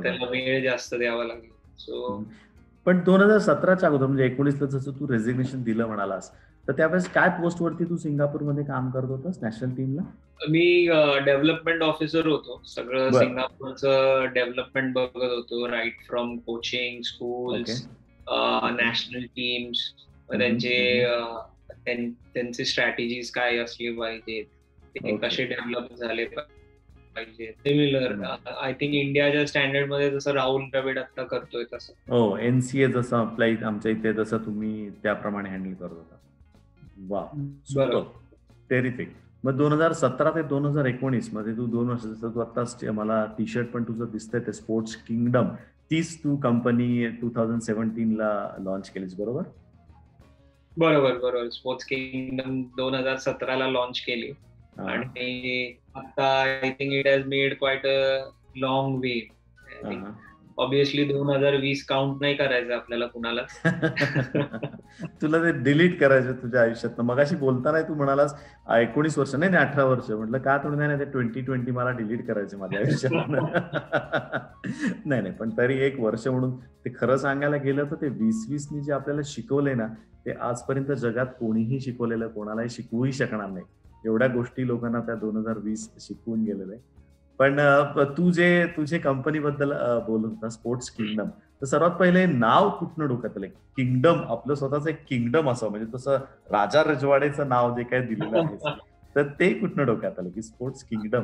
[0.02, 1.54] त्याला वेळ जास्त द्यावा लागला.
[1.78, 2.24] सो
[2.86, 6.30] पण दोन हजार सतराच्या अगोदर म्हणजे एकोणीसला जसं तू रेझिग्नेशन दिलं म्हणालास
[6.68, 10.02] तर त्यावेळेस काय पोस्ट वरती तू सिंगापूरमध्ये काम करत होतास नॅशनल टीमला
[10.50, 10.86] मी
[11.24, 12.60] डेव्हलपमेंट ऑफिसर होतो.
[12.66, 15.66] सगळं सिंगापूरचं डेव्हलपमेंट बघत होतो.
[15.70, 17.84] Right from coaching schools
[18.76, 19.78] national teams
[20.30, 21.04] त्यांचे
[21.84, 24.44] त्यांचे स्ट्रॅटेजीज काय असले पाहिजेत
[24.94, 27.50] ते कसे डेव्हलप झाले पाहिजे?
[27.52, 31.92] सिमिलर आय थिंक इंडियाच्या स्टँडर्डमध्ये जसं राहुल द्रविड आता करतोय तसं.
[32.08, 36.16] हो एनसीए जसं अप्लाय आमच्या इथे जसं तुम्ही त्याप्रमाणे हँडल करत होता.
[37.08, 37.28] वा
[38.70, 39.12] टेरिफिक
[39.44, 43.46] मग दोन हजार सतरा ते दोन हजार एकोणीसमध्ये तू दोन वर्ष तू आता मला टी
[43.46, 45.46] शर्ट पण तुझं दिसतंय ते स्पोर्ट्स किंगडम
[45.90, 49.42] तीच तू कंपनी टू थाउजंड सेव्हन्टीन ला लॉन्च केलीस बरोबर?
[50.78, 51.48] बरोबर बरोबर.
[51.48, 54.32] स्पोर्ट्स किंगडम दोन हजार सतराला लॉन्च केली.
[54.78, 59.28] आणि आता I think it has made quite a long way
[60.58, 63.42] obviously दोन हजार वीस काउंट नाही करायचं आपल्याला कुणाला.
[65.22, 68.34] तुला ते डिलीट करायचं तुझ्या आयुष्यात मग अशी बोलताना तू म्हणालास
[68.78, 70.10] एकोणीस वर्ष नाही अठरा वर्ष.
[70.10, 73.28] म्हटलं का तुम्ही नाही ते ट्वेंटी ट्वेंटी मला डिलीट करायचं माझ्या आयुष्यात
[75.06, 78.80] नाही नाही पण तरी एक वर्ष म्हणून ते खरं सांगायला गेलं तर ते वीस वीसनी
[78.80, 79.86] जे आपल्याला शिकवले ना
[80.26, 83.64] ते आजपर्यंत जगात कोणीही शिकवलेलं कोणालाही शिकवूही शकणार नाही.
[84.06, 86.80] एवढ्या गोष्टी लोकांना त्या दोन हजार वीस शिकवून गेलेलं आहे
[87.42, 87.56] पण
[88.16, 89.72] तू जे तुझे कंपनी बद्दल
[90.06, 91.28] बोलत होता स्पोर्ट्स किंगडम
[91.60, 96.16] तर सर्वात पहिले नाव कुठनं डोक्यात आलं किंगडम आपलं स्वतःच एक किंगडम असं म्हणजे तसं
[96.50, 98.74] राजा रजवाडेचं नाव जे काय दिलेलं आहे
[99.16, 101.22] तर ते कुठनं डोक्यात आलं की स्पोर्ट्स किंगडम?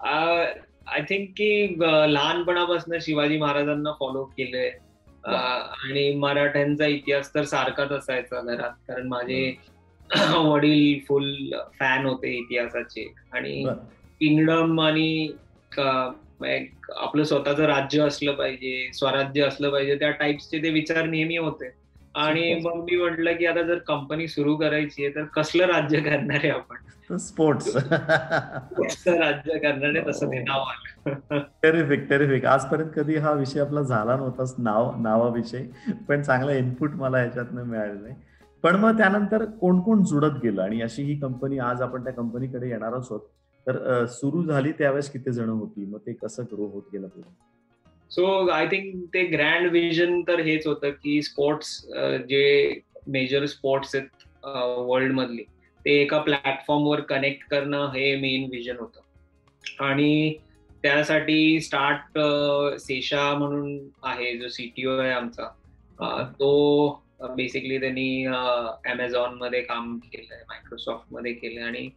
[0.00, 1.76] आय थिंक की
[2.08, 4.70] लहानपणापासून शिवाजी महाराजांना फॉलो केलंय.
[5.24, 9.54] आणि मराठ्यांचा इतिहास तर सारखाच असायचा घरात कारण माझे
[10.36, 11.32] वडील फुल
[11.78, 13.14] फॅन होते इतिहासाचे.
[13.32, 13.64] आणि
[14.20, 15.32] किंगडम आणि
[15.78, 21.70] आपलं स्वतःचं राज्य असलं पाहिजे स्वराज्य असलं पाहिजे त्या टाईप्सचे ते विचार नेहमी होते.
[22.14, 26.36] आणि मग मी म्हटलं की आता जर कंपनी सुरू करायची आहे तर कसलं राज्य करणार
[26.36, 27.16] आहे आपण?
[27.18, 30.44] स्पोर्ट्स राज्य करणार आहे तसं ते हो.
[30.44, 31.38] नाव आलं.
[31.62, 37.22] टेरिफिक टेरिफिक आजपर्यंत कधी हा विषय आपला झाला नव्हताच नाव नावाविषयी पण चांगला इनपुट मला
[37.22, 38.14] याच्यातनं मिळालेलं आहे.
[38.64, 40.62] पण मग त्यानंतर कोण कोण जुडत गेलं?
[40.62, 43.20] आणि अशी ही कंपनी आज आपण त्या कंपनीकडे येणारच आहोत.
[43.66, 45.84] तर सुरू झाली त्यावेळेस किती जण होती?
[45.84, 47.30] मग ते कसं ग्रो होत गेलं पुढे?
[48.10, 51.80] सो आय थिंक ते ग्रँड विजन तर हेच होतं की स्पोर्ट्स
[52.28, 54.46] जे मेजर स्पोर्ट्स आहेत
[54.88, 55.42] वर्ल्ड मधले
[55.84, 59.00] ते एका प्लॅटफॉर्मवर कनेक्ट करणं हे मेन विजन होतं.
[59.84, 60.34] आणि
[60.82, 62.18] त्यासाठी स्टार्ट
[62.80, 65.48] सेशा म्हणून आहे जो सीटीओ आहे आमचा.
[66.40, 67.02] तो
[67.36, 71.88] बेसिकली त्यांनी अमेझॉनमध्ये काम केलंय मायक्रोसॉफ्टमध्ये केलंय आणि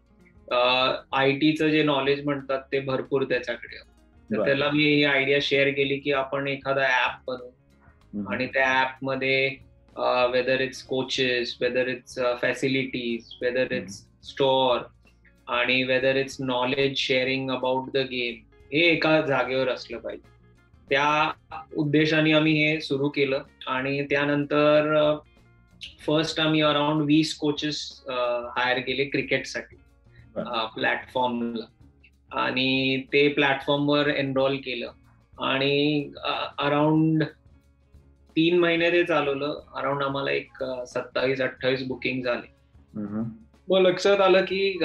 [0.51, 3.77] आय टीचं जे नॉलेज म्हणतात ते भरपूर त्याच्याकडे
[4.29, 8.23] तर त्याला मी ही आयडिया शेअर केली की आपण एखादा ऍप बनवू.
[8.31, 9.47] आणि त्या ऍपमध्ये
[10.31, 14.81] whether it's coaches whether it's facilities whether it's store
[15.47, 18.41] आणि whether it's knowledge sharing about the game
[18.73, 20.31] हे एका जागेवर असलं पाहिजे.
[20.89, 21.31] त्या
[21.77, 25.15] उद्देशाने आम्ही हे सुरू केलं आणि त्यानंतर
[26.05, 27.79] फर्स्ट आम्ही अराउंड वीस कोचेस
[28.57, 29.75] हायर केले क्रिकेटसाठी
[30.37, 31.65] प्लॅटफॉर्मला
[32.41, 34.91] आणि ते प्लॅटफॉर्मवर एनरोल केलं.
[35.41, 36.11] आणि
[36.59, 37.23] अराउंड
[38.35, 39.59] तीन महिने ते चालवलं.
[39.75, 42.51] अराउंड आम्हाला एक सत्तावीस अठ्ठावीस बुकिंग झाले.
[43.69, 44.77] मग लक्षात आलं की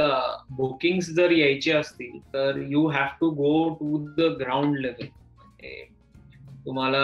[0.51, 5.07] बुकिंग जर यायचे असतील तर you have to go to the ground level
[6.67, 7.01] तुम्हाला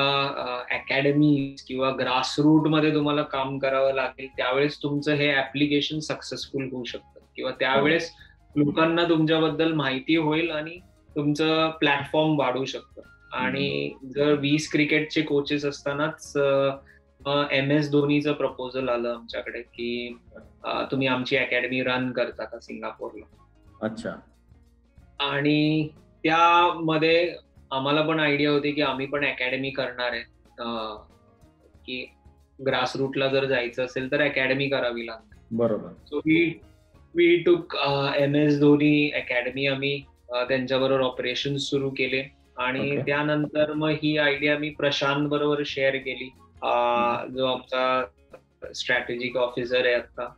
[0.71, 4.27] अकॅडमी किंवा ग्रासरूटमध्ये तुम्हाला काम करावं लागेल.
[4.37, 7.21] त्यावेळेस तुमचं हे ऍप्लिकेशन सक्सेसफुल होऊ शकतं.
[7.37, 8.11] किंवा त्यावेळेस
[8.57, 10.79] लोकांना तुमच्याबद्दल माहिती होईल आणि
[11.17, 13.03] तुमचं प्लॅटफॉर्म वाढू शकतं.
[13.33, 16.33] आणि जर वीस क्रिकेटचे कोचेस असतानाच
[17.53, 20.17] एम एस धोनीचं प्रपोजल आलं आमच्याकडे की
[20.91, 23.25] तुम्ही आमची अकॅडमी रन करता का सिंगापूरला?
[23.83, 24.11] अच्छा.
[25.21, 25.89] आणि
[26.25, 27.35] त्यामध्ये
[27.73, 30.23] आम्हाला पण आयडिया होती की आम्ही पण अकॅडमी करणार आहे.
[31.87, 32.05] की
[32.59, 35.89] ग्रासरूटला जर जायचं असेल तर अकॅडमी करावी लागते बरोबर.
[36.07, 36.45] So we
[37.17, 37.77] we took
[38.17, 39.99] M S Dhoni academy आम्ही
[40.33, 42.23] त्यांच्याबरोबर ऑपरेशन सुरू केले.
[42.57, 46.29] आणि त्यानंतर मग ही आयडिया मी प्रशांत बरोबर शेअर केली.
[47.37, 48.05] जो आमचा
[48.75, 50.33] स्ट्रॅटेजिक ऑफिसर आहे आता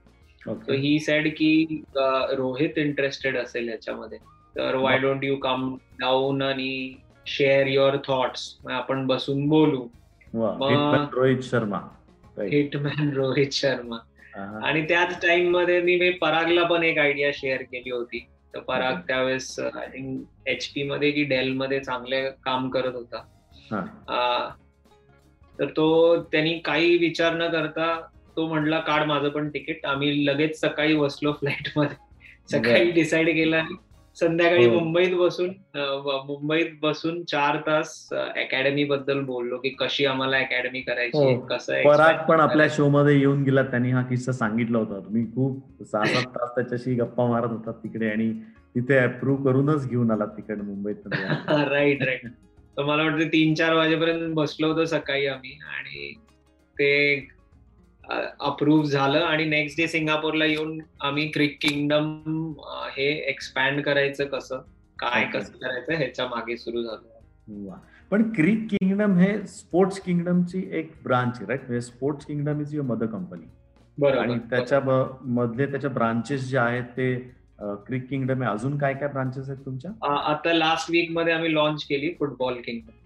[0.72, 4.18] ही सेड की रोहित इंटरेस्टेड असेल याच्यामध्ये.
[4.56, 6.94] तर why don't you come down आणि
[7.26, 9.86] शेअर युअर थॉट्स आपण बसून बोलू.
[10.34, 11.78] रोहित शर्मा.
[12.38, 13.96] हिटमॅन रोहित शर्मा.
[14.37, 18.27] आणि त्याच टाइममध्ये मी परागला पण एक आयडिया शेअर केली होती.
[18.55, 24.53] तर पराग त्यावेळेस आय थिंक एच पी मध्ये की डेल मध्ये चांगले काम करत होता.
[25.59, 27.87] तर तो त्यांनी काही विचार न करता
[28.37, 29.87] तो म्हणला काढ माझं पण तिकीट.
[29.87, 31.96] आम्ही लगेच सकाळी बसलो फ्लाईटमध्ये.
[32.51, 33.75] सकाळी डिसाईड केलं आणि
[34.16, 35.48] संध्याकाळी मुंबईत बसून
[36.26, 42.40] मुंबईत बसून चार तास अकॅडमी बद्दल बोललो की कशी आम्हाला अकॅडमी करायची कसं पराग पण
[42.40, 44.98] आपल्या शो मध्ये येऊन गेला त्यांनी हा किस्सा सांगितला होता.
[45.00, 48.33] तुम्ही खूप सहा सात तास त्याच्याशी गप्पा मारत होता तिकडे आणि
[48.74, 51.07] तिथे अप्रूव्ह करूनच घेऊन आला तिकडे मुंबईत.
[51.70, 52.26] राईट राईट
[52.76, 56.12] तर मला वाटतं तीन चार वाजेपर्यंत बसलो होतो सकाळी आम्ही आणि
[56.76, 57.16] ते
[58.09, 62.53] अप्रूव्ह झालं आणि नेक्स्ट डे सिंगापूरला येऊन आम्ही क्रिक किंगडम
[62.97, 64.61] हे एक्सपॅन्ड करायचं कसं?
[64.99, 67.75] काय कसं करायचं ह्याच्या मागे सुरू झालं.
[68.11, 72.87] पण क्रिक किंगडम हे स्पोर्ट्स किंगडमची एक ब्रांच आहे राईट म्हणजे sports kingdom is your
[72.87, 73.47] mother company
[73.99, 74.19] बरोबर.
[74.19, 77.14] आणि त्याच्या मधले त्याच्या ब्रांचेस जे आहेत ते
[77.87, 78.51] क्रिक किंगडम आहे.
[78.53, 79.90] अजून काय काय ब्रांचेस आहेत तुमच्या?
[80.33, 83.05] आता लास्ट वीकमध्ये आम्ही लॉन्च केली football kingdom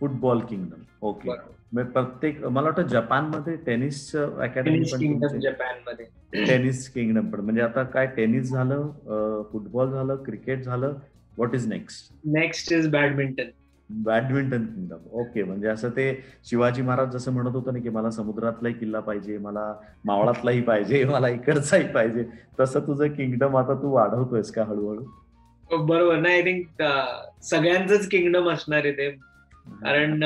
[0.00, 1.30] football kingdom okay
[1.72, 6.04] प्रत्येक मला वाटतं जपानमध्ये टेनिस अकॅडमी पण जपानमध्ये.
[6.46, 7.40] टेनिस किंगडम पण.
[7.40, 10.94] म्हणजे आता काय टेनिस झालं फुटबॉल झालं क्रिकेट झालं
[11.36, 13.50] what is next next is badminton
[13.90, 16.10] badminton kingdom okay म्हणजे असं ते
[16.44, 19.72] शिवाजी महाराज जसं म्हणत होतं ना की मला समुद्रातलाही किल्ला पाहिजे मला
[20.04, 22.24] मावळातलाही पाहिजे मला इकडचाही पाहिजे
[22.60, 25.04] तसं तुझं किंगडम आता तू वाढवतोयस का हळूहळू?
[25.70, 26.16] बरोबर.
[26.16, 26.82] नाही आय थिंक
[27.42, 29.10] सगळ्यांचंच किंगडम असणार आहे ते.
[29.82, 30.22] कारण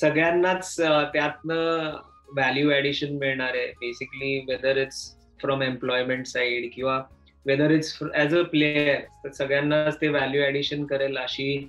[0.00, 1.96] सगळ्यांनाच त्यातनं
[2.34, 3.66] व्हॅल्यू ऍडिशन मिळणार आहे.
[3.80, 5.04] Basically whether it's
[5.40, 7.00] from employment side किंवा
[7.46, 11.68] whether it's as a player तर सगळ्यांनाच ते व्हॅल्यू ऍडिशन करेल अशी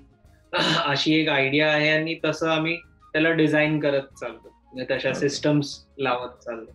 [0.54, 2.76] अशी एक आयडिया आहे आणि तसं आम्ही
[3.14, 6.72] त्याला डिझाईन करत चालतो तशा सिस्टम्स लावत चाललो.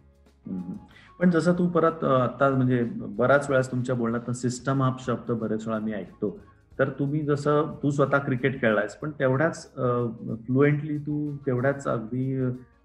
[1.18, 5.78] पण जसं तू परत आता म्हणजे बऱ्याच वेळेस तुमच्या बोलण्यात सिस्टम हा शब्द बरेच वेळा
[5.78, 6.30] मी ऐकतो.
[6.78, 9.72] तर तुम्ही जसं तू स्वतः क्रिकेट खेळलायस पण तेवढ्याच
[10.46, 12.34] फ्लुएंटली तू तेवढ्याच अगदी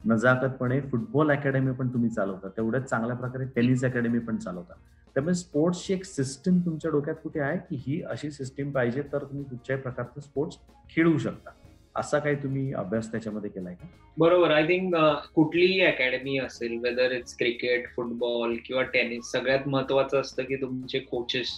[0.05, 2.47] नजाकतपणे फुटबॉल अकॅडमी पण तुम्ही चालवता.
[2.47, 4.73] तेवढ्याच चांगल्या प्रकारे टेनिस अकॅडमी पण चालवता.
[5.15, 9.43] त्यामुळे स्पोर्ट्सची एक सिस्टीम तुमच्या डोक्यात कुठे आहे की ही अशी सिस्टीम पाहिजे तर तुम्ही
[9.43, 10.57] कुठच्याही प्रकारचं स्पोर्ट्स
[10.89, 11.51] खेळू शकता?
[11.95, 13.87] असा काही तुम्ही अभ्यास त्याच्यामध्ये केलाय का?
[14.17, 14.51] बरोबर.
[14.51, 14.95] आय थिंक
[15.35, 21.49] कुठलीही अकॅडमी असेल वेदर इट्स क्रिकेट फुटबॉल किंवा टेनिस सगळ्यात महत्वाचं असतं की तुमचे कोचेस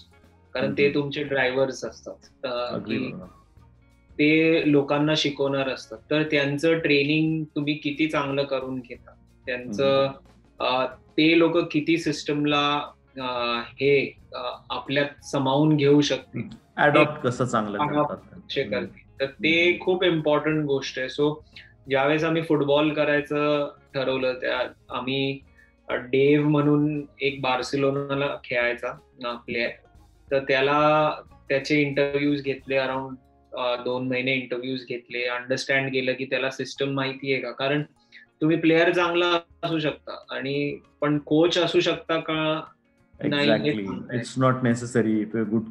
[0.53, 2.29] कारण ते तुमचे ड्रायव्हर्स असतात.
[4.19, 5.97] ते लोकांना शिकवणार असतात.
[6.11, 9.13] तर त्यांचं ट्रेनिंग तुम्ही किती चांगलं करून घेता?
[9.45, 10.11] त्यांचं
[11.17, 12.61] ते लोक किती सिस्टमला
[13.79, 13.93] हे
[14.69, 16.47] आपल्यात समावून घेऊ शकतील?
[16.77, 19.07] अडॉप्ट कसं चांगलं करतील?
[19.19, 21.09] तर ते खूप इम्पॉर्टंट गोष्ट आहे.
[21.09, 21.33] सो
[21.89, 24.57] ज्यावेळेस आम्ही फुटबॉल करायचं ठरवलं त्या
[24.97, 25.39] आम्ही
[25.87, 28.91] डेव म्हणून एक बार्सिलोनाला खेळायचा
[29.45, 29.69] प्लेअर
[30.31, 31.11] तर त्याला
[31.49, 33.15] त्याचे इंटरव्ह्यूज घेतले अराउंड
[33.83, 35.23] दोन महिने इंटरव्ह्यूज घेतले.
[35.23, 37.51] अंडरस्टँड केलं की त्याला सिस्टम माहिती आहे का?
[37.51, 37.83] कारण
[38.41, 42.61] तुम्ही प्लेअर चांगला असू शकता आणि पण कोच असू शकता का
[43.19, 43.69] नाही
[44.13, 45.63] it's not necessary good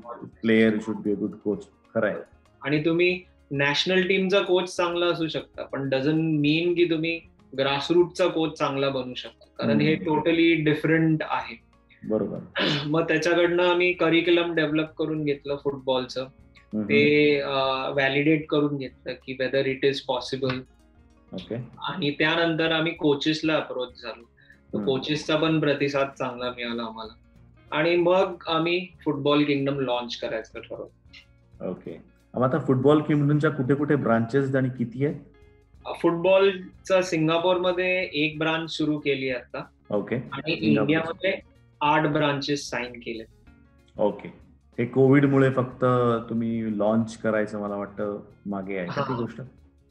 [0.42, 2.20] player should be good coach खरं
[2.62, 7.20] आणि तुम्ही नॅशनल टीमचा कोच चांगला असू शकता पण डझन मीन की तुम्ही
[7.58, 9.44] ग्रासरूटचा कोच चांगला बनू शकता.
[9.58, 11.67] कारण हे टोटली डिफरंट आहे.
[12.02, 12.38] बरोबर.
[12.86, 16.26] मग त्याच्याकडनं आम्ही करिक्युलम डेव्हलप करून घेतलं फुटबॉलचं
[16.74, 20.60] ते व्हॅलिडेट करून घेतलं की वेदर इट इज पॉसिबल
[21.32, 24.84] आणि त्यानंतर आम्ही कोचेसला अप्रोच झालो.
[24.84, 27.12] कोचेसचा पण प्रतिसाद चांगला मिळाला आम्हाला.
[27.70, 31.68] आणि मग आम्ही फुटबॉल किंगडम लॉन्च करायचं ठरवलं.
[31.70, 32.00] ओके.
[32.34, 39.30] आता फुटबॉल किंगडमच्या कुठे कुठे ब्रांचेस आणि किती आहे फुटबॉलचा सिंगापूरमध्ये एक ब्रांच सुरू केली
[39.30, 39.64] आता.
[39.90, 40.16] ओके.
[40.16, 41.32] आणि इंडियामध्ये
[41.80, 43.24] आठ ब्रांचेस साईन केले.
[43.96, 44.28] ओके
[44.78, 45.84] हे कोविडमुळे फक्त
[46.28, 48.18] तुम्ही लॉन्च करायचं मला वाटतं
[48.50, 49.40] मागे आहे ती गोष्ट?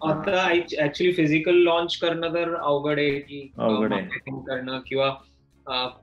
[0.01, 0.47] आता
[0.83, 4.19] ऍक्च्युली फिजिकल लॉन्च करणं तर अवघड आहे की अवघड आहे.
[4.47, 5.09] करणं किंवा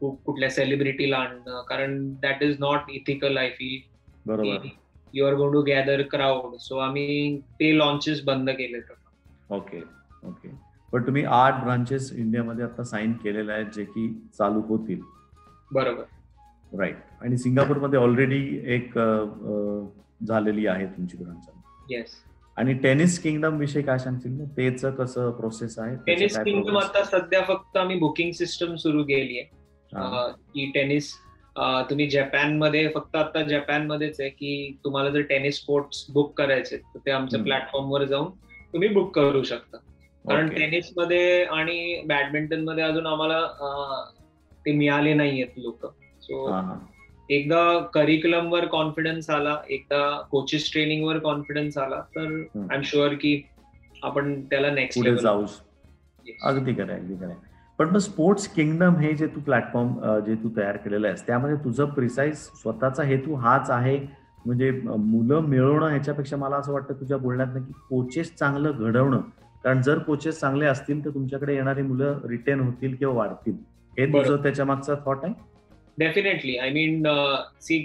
[0.00, 1.60] कुठल्या सेलिब्रिटीला आणणं.
[1.68, 3.80] कारण that is not ethical I feel
[4.26, 4.66] बरोबर.
[5.14, 8.80] You are gone to gather crowd so आम्ही ते लॉन्चेस बंद केले
[9.50, 9.80] ओके
[10.26, 10.48] ओके
[10.92, 15.00] पण तुम्ही आठ ब्रांचेस इंडियामध्ये आता साईन केलेल्या आहेत जे की चालू होतील.
[15.74, 16.02] बरोबर.
[16.72, 18.40] राईट आणि सिंगापूरमध्ये ऑलरेडी
[18.74, 18.98] एक
[20.26, 21.48] झालेली आहे तुमची ब्रांच
[21.90, 22.14] येस
[22.56, 25.96] आणि टेनिस किंगडम विषयी काय सांगतील तेच कसं प्रोसेस आहे?
[26.06, 31.12] टेनिस किंगडम आता सध्या फक्त आम्ही बुकिंग सिस्टम सुरू केली आहे की टेनिस
[31.90, 36.98] तुम्ही जपानमध्ये फक्त आता जपान मध्येच आहे की तुम्हाला जर टेनिस स्पोर्ट्स बुक करायचे तर
[37.06, 38.30] ते आमच्या प्लॅटफॉर्मवर जाऊन
[38.72, 39.76] तुम्ही बुक करू शकता.
[40.24, 43.40] कारण टेनिसमध्ये आणि बॅडमिंटनमध्ये अजून आम्हाला
[44.66, 45.86] ते मिळाले नाहीयेत लोक.
[46.22, 46.46] सो
[47.30, 50.00] एकदा करिक्युलम वर कॉन्फिडन्स आला एकदा
[50.30, 53.40] कोचेस ट्रेनिंग वर कॉन्फिडन्स आला तर आय एम शुअर की
[54.02, 55.44] आपण त्याला नेक्स्ट लेवल जाऊ
[56.46, 57.34] अगदी खरं अगदी खरं
[57.78, 59.94] पण मग स्पोर्ट्स किंगडम हे जे तू प्लॅटफॉर्म
[60.26, 63.96] जे तू तयार केलेलं आहेस त्यामध्ये तुझं प्रिसाईज स्वतःचा हेतू हाच आहे?
[64.46, 69.20] म्हणजे मुलं मिळवणं ह्याच्यापेक्षा मला असं वाटतं तुझ्या बोलण्यात की कोचेस चांगलं घडवणं.
[69.64, 73.56] कारण जर कोचेस चांगले असतील तर तुमच्याकडे येणारी मुलं रिटेन होतील किंवा वाढतील.
[73.98, 75.32] हे तुझं त्याच्या मागचा थॉट आहे?
[75.98, 77.06] डेफिनेटली आय मीन
[77.60, 77.78] सी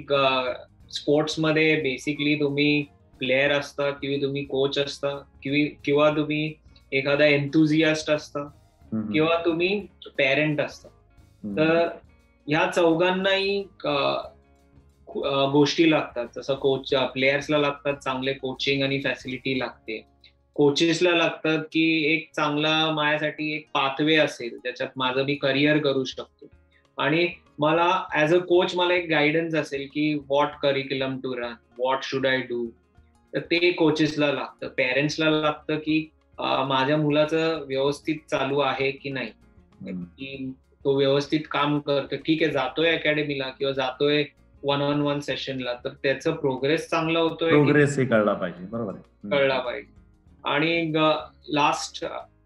[0.91, 2.81] स्पोर्ट्समध्ये बेसिकली तुम्ही
[3.19, 5.09] प्लेअर असता किंवा तुम्ही कोच असता
[5.43, 6.53] किंवा तुम्ही
[6.91, 8.43] एखादा एन्थुझियास्ट असता
[9.13, 9.79] किंवा तुम्ही
[10.17, 10.87] पेरेंट असता.
[11.57, 11.87] तर
[12.47, 13.61] ह्या चौघांनाही
[15.51, 16.27] गोष्टी लागतात.
[16.35, 20.01] जसं कोच प्लेयर्सला लागतात चांगले कोचिंग आणि फॅसिलिटी लागते.
[20.59, 26.47] कोचेसला लागतात की एक चांगला माझ्यासाठी एक पाथवे असेल ज्याच्यात माझं मी करिअर करू शकतो.
[26.97, 27.27] आणि
[27.59, 32.25] मला ऍज अ कोच मला एक गायडन्स असेल की what curriculum to run what should
[32.27, 32.65] I do
[33.33, 34.67] तर ते कोचेसला लागतं.
[34.77, 35.99] पेरेंट्सला लागतं की
[36.67, 39.31] माझ्या मुलाचं व्यवस्थित चालू आहे की नाही?
[39.83, 40.51] की
[40.85, 42.15] तो व्यवस्थित काम करतो.
[42.17, 44.23] ठीक आहे जातोय अकॅडमीला किंवा जातोय
[44.63, 48.65] वन ऑन वन सेशनला तर त्याचं प्रोग्रेस चांगला होतोय प्रोग्रेस कळला पाहिजे.
[48.71, 48.93] बरोबर
[49.31, 49.97] कळला पाहिजे.
[50.43, 50.91] आणि
[51.49, 52.05] लास्ट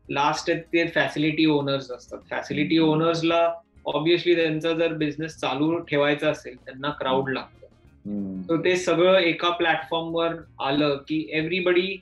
[0.10, 2.20] लास्ट ते फॅसिलिटी ओनर्स असतात.
[2.30, 3.48] फॅसिलिटी ओनर्सला
[3.86, 8.48] ऑब्विसली त्यांचा जर बिझनेस चालू ठेवायचा असेल त्यांना क्राऊड लागतं.
[8.50, 11.96] तर ते सगळं एका प्लॅटफॉर्मवर आलं की everybody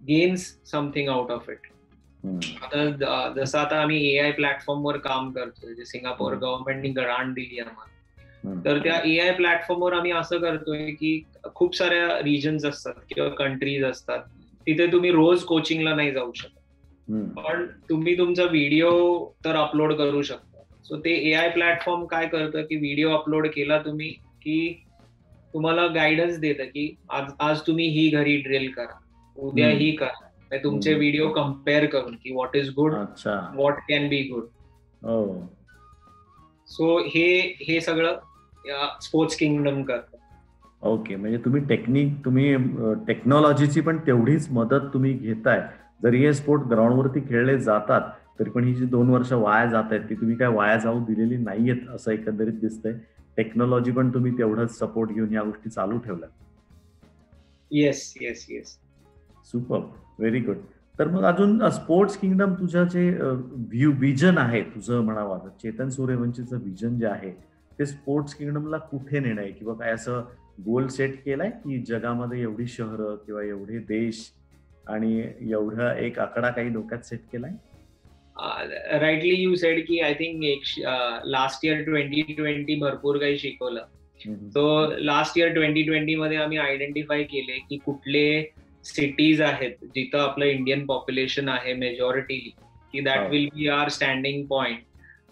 [0.00, 1.66] gains something out of it
[2.62, 8.60] आता जसं आता आम्ही ए आय प्लॅटफॉर्मवर काम करतोय जे सिंगापूर गव्हर्नमेंटनी ग्रांट दिली आम्हाला.
[8.64, 11.22] तर त्या ए आय प्लॅटफॉर्मवर आम्ही असं करतोय की
[11.54, 14.20] खूप साऱ्या रिजन्स असतात किंवा कंट्रीज असतात.
[14.66, 16.58] तिथे तुम्ही रोज कोचिंगला नाही जाऊ शकत.
[17.36, 18.90] पण तुम्ही तुमचा व्हिडिओ
[19.44, 20.62] तर अपलोड करू शकता.
[20.84, 24.08] सो ते ए आय प्लॅटफॉर्म काय करतं की व्हिडिओ अपलोड केला तुम्ही
[24.42, 24.84] की
[25.54, 28.98] तुम्हाला गायडन्स देतं की आज आज तुम्ही ही घरी ड्रिल करा.
[29.36, 30.56] उद्या ही करा.
[30.64, 32.94] तुमचे व्हिडिओ कंपेअर करून की what is good
[33.26, 34.44] what can be good
[36.68, 37.38] so हे.
[37.60, 38.18] हे सगळं
[39.02, 40.11] स्पोर्ट्स किंगडम करतं.
[40.82, 42.54] ओके म्हणजे तुम्ही टेक्निक तुम्ही
[43.06, 45.60] टेक्नॉलॉजीची पण तेवढीच मदत तुम्ही घेताय.
[46.02, 50.08] जरी हे स्पोर्ट ग्राउंडवरती खेळले जातात तरी पण ही जी दोन वर्ष वाया जात आहेत
[50.10, 52.92] ती तुम्ही काय वाया जाऊ दिलेली नाहीयेत असं एकंदरीत दिसतंय.
[53.36, 56.28] टेक्नॉलॉजी पण तुम्ही तेवढंच सपोर्ट घेऊन या गोष्टी चालू ठेवल्या.
[57.70, 58.76] Yes yes yes
[59.52, 59.78] super
[60.18, 60.56] very good
[60.98, 66.98] तर मग अजून स्पोर्ट्स किंगडम तुझं जे व्ह्यू विजन आहे तुझं म्हणावं चेतन सूर्यवंशीचं विजन
[66.98, 67.30] जे आहे
[67.78, 69.50] ते स्पोर्ट्स किंगडमला कुठे नेणं आहे?
[69.50, 70.22] किंवा काय असं
[70.58, 74.30] गोल सेट केलाय की जगामध्ये एवढी शहरं किंवा एवढे देश
[74.88, 77.50] आणि एवढा एक आकडा काही डोक्यात सेट केलाय?
[78.98, 80.62] राईटली यू सेड की आय थिंक एक
[81.24, 83.84] लास्ट इयर ट्वेंटी ट्वेंटी भरपूर काही शिकवलं.
[84.26, 84.64] So
[84.98, 88.26] last year twenty twenty मध्ये आम्ही आयडेंटिफाय केले की कुठले
[88.84, 92.38] सिटीज आहेत जिथं आपलं इंडियन पॉप्युलेशन आहे मेजॉरिटी
[92.92, 94.78] की that will be our standing point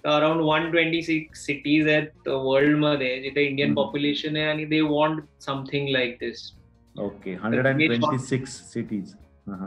[0.07, 5.89] around one twenty six cities आहेत वर्ल्डमध्ये जिथे इंडियन पॉप्युलेशन आहे आणि they want something
[5.89, 6.51] like this
[6.97, 9.15] okay hundred and twenty six cities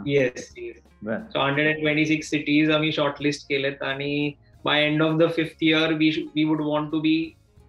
[0.07, 4.33] yes so hundred and twenty six cities आम्ही shortlist केलेत आणि
[4.65, 7.15] by end of the fifth year we we would want to be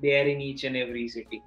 [0.02, 1.40] there in each and every city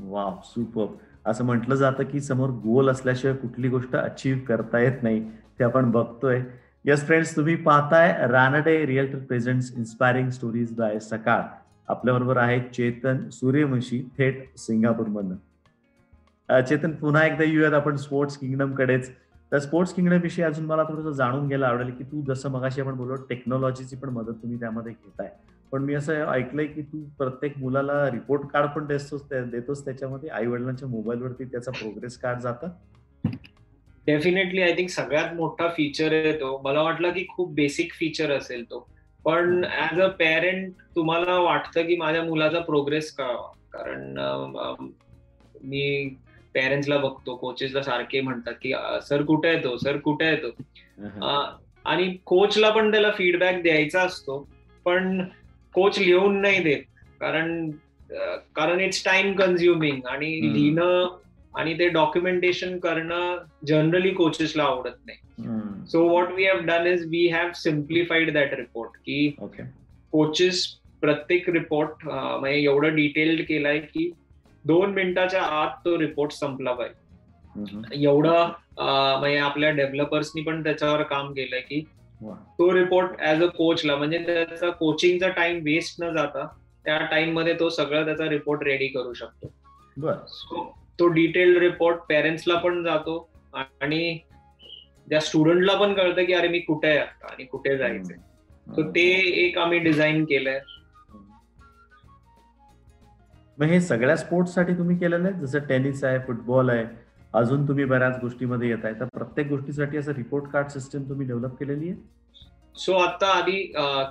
[0.00, 0.86] वा super
[1.26, 5.20] असं म्हटलं जातं की समोर गोल असल्याशिवाय कुठली गोष्ट अचीव्ह करता येत नाही
[5.58, 6.40] ते आपण बघतोय.
[6.84, 11.42] यस फ्रेंड्स तुम्ही पाहताय Ranade realtor presents inspiring stories by Sakal
[11.88, 16.60] आपल्याबरोबर आहे चेतन सूर्यवंशी थेट सिंगापूरमधनं.
[16.68, 19.10] चेतन पुन्हा एकदा येऊयात आपण स्पोर्ट्स किंगडम कडेच.
[19.52, 22.96] तर स्पोर्ट्स किंगडम विषयी अजून मला थोडंसं जाणून घ्यायला आवडेल की तू जसं मगाशी आपण
[22.96, 25.30] बोललो टेक्नॉलॉजीची पण मदत तुम्ही त्यामध्ये घेताय.
[25.72, 30.28] पण मी असं ऐकलंय की तू प्रत्येक मुलाला रिपोर्ट कार्ड पण देतोस देतोस त्याच्यामध्ये.
[30.28, 32.68] आई वडिलांच्या मोबाईलवरती त्याचा प्रोग्रेस कार्ड जातं.
[34.06, 36.60] डेफिनेटली आय थिंक सगळ्यात मोठा फीचर आहे तो.
[36.64, 38.86] मला वाटलं की खूप बेसिक फीचर असेल तो.
[39.24, 44.18] पण ऍज अ पेरेंट तुम्हाला वाटतं की माझ्या मुलाचा प्रोग्रेस कळावा कारण
[45.64, 46.14] मी
[46.54, 48.72] पेरेंट्सला बघतो कोचेसला सारखे म्हणतात की
[49.08, 49.76] सर कुठे आहे तो?
[49.76, 50.50] सर कुठे आहे तो?
[51.84, 54.38] आणि कोचला पण त्याला फीडबॅक द्यायचा असतो
[54.84, 55.24] पण
[55.74, 56.82] कोच लिहून नाही देत.
[57.20, 57.70] कारण
[58.56, 61.16] कारण इट्स टाइम कन्झ्युमिंग आणि लिहिणं
[61.56, 63.36] आणि ते डॉक्युमेंटेशन करणं
[63.66, 65.18] जनरली कोचेसला आवडत नाही.
[65.88, 69.28] So what we have done is we have simplified that report की
[70.12, 70.66] कोचेस
[71.00, 74.10] प्रत्येक रिपोर्ट म्हणजे एवढं डिटेल्ड केलाय की
[74.64, 78.04] दोन मिनिटाच्या आत तो रिपोर्ट संपला पाहिजे.
[78.04, 81.80] एवढं म्हणजे आपल्या डेव्हलपर्सनी पण त्याच्यावर काम केलंय की
[82.58, 86.46] तो रिपोर्ट ऍज अ कोचला म्हणजे त्याचा कोचिंगचा टाइम वेस्ट न जाता
[86.84, 89.52] त्या टाइममध्ये तो सगळं त्याचा रिपोर्ट रेडी करू शकतो.
[90.26, 90.64] सो
[90.98, 93.18] तो डिटेल्ड रिपोर्ट पेरेंट्सला पण जातो
[93.54, 94.18] आणि
[95.08, 98.16] त्या स्टुडंटला पण कळतं की अरे मी कुठे आहे आता आणि कुठे जायचंय.
[98.66, 99.08] सो ते
[99.46, 100.60] एक आम्ही डिझाईन केलंय.
[103.58, 105.40] मग हे सगळ्या स्पोर्ट्ससाठी तुम्ही केलेलं आहे?
[105.40, 106.84] जसं टेनिस आहे फुटबॉल आहे
[107.34, 108.94] अजून तुम्ही बऱ्याच गोष्टीमध्ये येत आहे.
[109.00, 111.96] तर प्रत्येक गोष्टीसाठी असं रिपोर्ट कार्ड सिस्टम तुम्ही डेव्हलप केलेली आहे?
[112.76, 113.60] सो आता आधी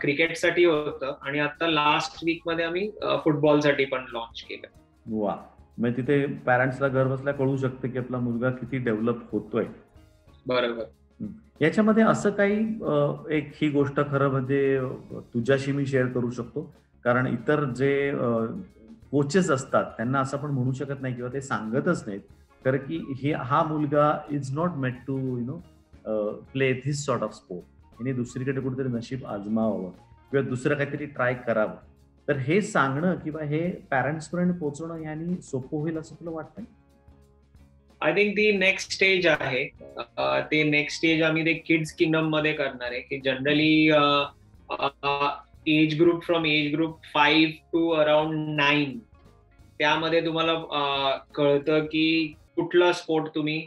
[0.01, 2.89] क्रिकेटसाठी होतं आणि आता लास्ट वीकमध्ये आम्ही
[3.23, 4.67] फुटबॉलसाठी पण लॉन्च केलं
[5.19, 5.35] वा
[5.77, 9.65] मग तिथे पॅरेंट्सला घर बसल्या कळू शकतं की आपला मुलगा किती डेव्हलप होतोय.
[10.47, 10.83] बरोबर.
[11.61, 12.59] याच्यामध्ये असं काही
[13.37, 14.79] एक ही गोष्ट खरं म्हणजे
[15.33, 16.61] तुझ्याशी मी शेअर करू शकतो.
[17.03, 18.11] कारण इतर जे
[19.11, 22.21] कोचेस असतात त्यांना असं पण म्हणू शकत नाही किंवा ते सांगतच नाहीत.
[22.65, 25.59] कारण की हे हा मुलगा is not meant to you know
[26.53, 29.89] play this sort of sport याने दुसरीकडे कुठेतरी नशीब आजमावावं
[30.31, 31.75] किंवा दुसरं काहीतरी ट्राय करावं.
[32.27, 33.59] तर हे सांगणं किंवा हे
[33.91, 36.65] पॅरेंट्स पर्यंत पोहोचवणं यांनी सोपं होईल असं तुला वाटतंय?
[38.01, 39.63] आय थिंक ती नेक्स्ट स्टेज आहे.
[40.51, 42.99] ते नेक्स्ट स्टेज आम्ही ते किड्स किंगडममध्ये करणार आहे.
[43.01, 43.89] की generally
[45.73, 48.97] age group from age group five to around nine
[49.79, 50.53] त्यामध्ये तुम्हाला
[51.35, 53.65] कळतं की कुठला स्पोर्ट तुम्ही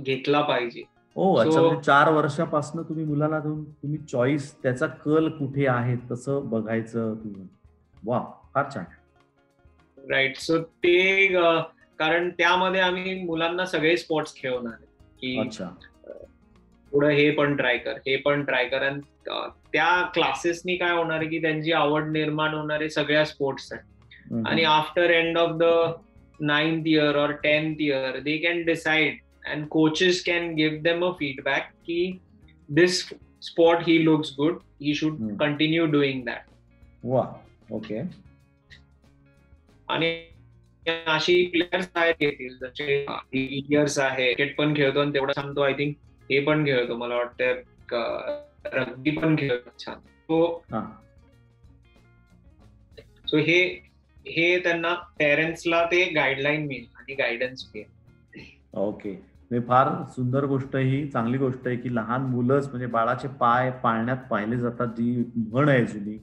[0.00, 0.82] घेतला पाहिजे.
[1.16, 7.14] हो अच्छा चार वर्षापासून तुम्ही मुलाला देऊन तुम्ही चॉईस त्याचा कल कुठे आहे तसं बघायचं
[7.14, 7.46] तुम्ही
[8.04, 8.20] वा
[8.54, 8.84] फार छान.
[9.98, 11.26] राईट सो ते
[11.98, 14.74] कारण त्यामध्ये आम्ही मुलांना सगळे स्पोर्ट्स खेळवणार
[15.20, 15.36] की
[16.92, 18.82] पुढे हे पण ट्राय कर हे पण ट्राय कर.
[18.82, 19.00] आणि
[19.72, 23.72] त्या क्लासेसनी काय होणार आहे की त्यांची आवड निर्माण होणार आहे सगळ्या स्पोर्ट्स
[24.46, 25.64] आणि after end of the
[26.40, 29.18] ninth year और tenth year they can decide
[29.50, 32.18] and coaches can give them a feedback की
[32.68, 33.02] this
[33.42, 36.48] spot he looks good he should continue doing that
[37.04, 37.22] वा
[37.70, 38.00] ओके.
[39.88, 40.08] आणि
[41.06, 45.94] अशी प्लेयर्स आहेत येतील जसे years आहे cricket पण खेळतो आणि तेवढं सांगतो आय थिंक
[46.30, 47.60] हे पण खेळतो मला वाटतं
[48.74, 49.98] रग्बी पण खेळतो छान.
[49.98, 50.64] तो
[53.26, 53.62] सो हे
[54.26, 58.44] हे त्यांना पेरेंट्सला ते गाईडलाईन मिळेल आणि गायडन्स मिळेल.
[58.74, 59.14] ओके.
[59.68, 64.56] फार सुंदर गोष्ट ही चांगली गोष्ट आहे की लहान मुलंच म्हणजे बाळाचे पाय पाळण्यात पाहिले
[64.56, 66.16] जातात जी म्हण आहे जुनी.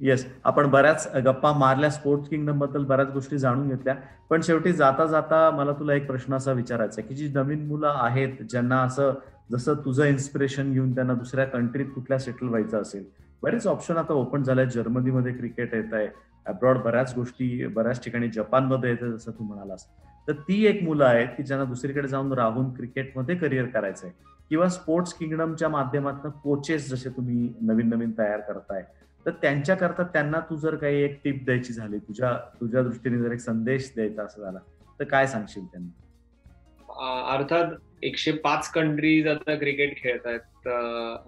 [0.00, 3.94] येस आपण बऱ्याच गप्पा मारल्या स्पोर्ट्स किंगडमबद्दल बऱ्याच गोष्टी जाणून घेतल्या.
[4.30, 8.42] पण शेवटी जाता जाता मला तुला एक प्रश्न असा विचारायचा की जी नवीन मुलं आहेत
[8.50, 9.12] ज्यांना असं
[9.50, 13.04] जसं तुझं इन्स्पिरेशन घेऊन त्यांना दुसऱ्या कंट्रीत कुठल्या सेटल व्हायचं असेल
[13.42, 16.08] बरेच ऑप्शन आता ओपन झाले जर्मनीमध्ये क्रिकेट येत आहे
[16.46, 19.86] अब्रॉड बऱ्याच गोष्टी बऱ्याच ठिकाणी जपानमध्ये येते जसं तू म्हणालास.
[20.28, 24.14] तर ती एक मुलं आहेत की ज्यांना दुसरीकडे जाऊन राहून क्रिकेटमध्ये करिअर करायचं आहे
[24.50, 28.82] किंवा स्पोर्ट्स किंगडमच्या माध्यमातून कोचेस जसे तुम्ही नवीन नवीन तयार करताय
[29.26, 33.40] तर त्यांच्याकरता त्यांना तू जर काही एक टिप द्यायची झाली तुझ्या तुझ्या दृष्टीने जर एक
[33.40, 34.58] संदेश द्यायचा असं झाला
[35.00, 37.34] तर काय सांगशील त्यांना?
[37.34, 40.68] अर्थात एकशे पाच कंट्रीज आता क्रिकेट खेळत आहेत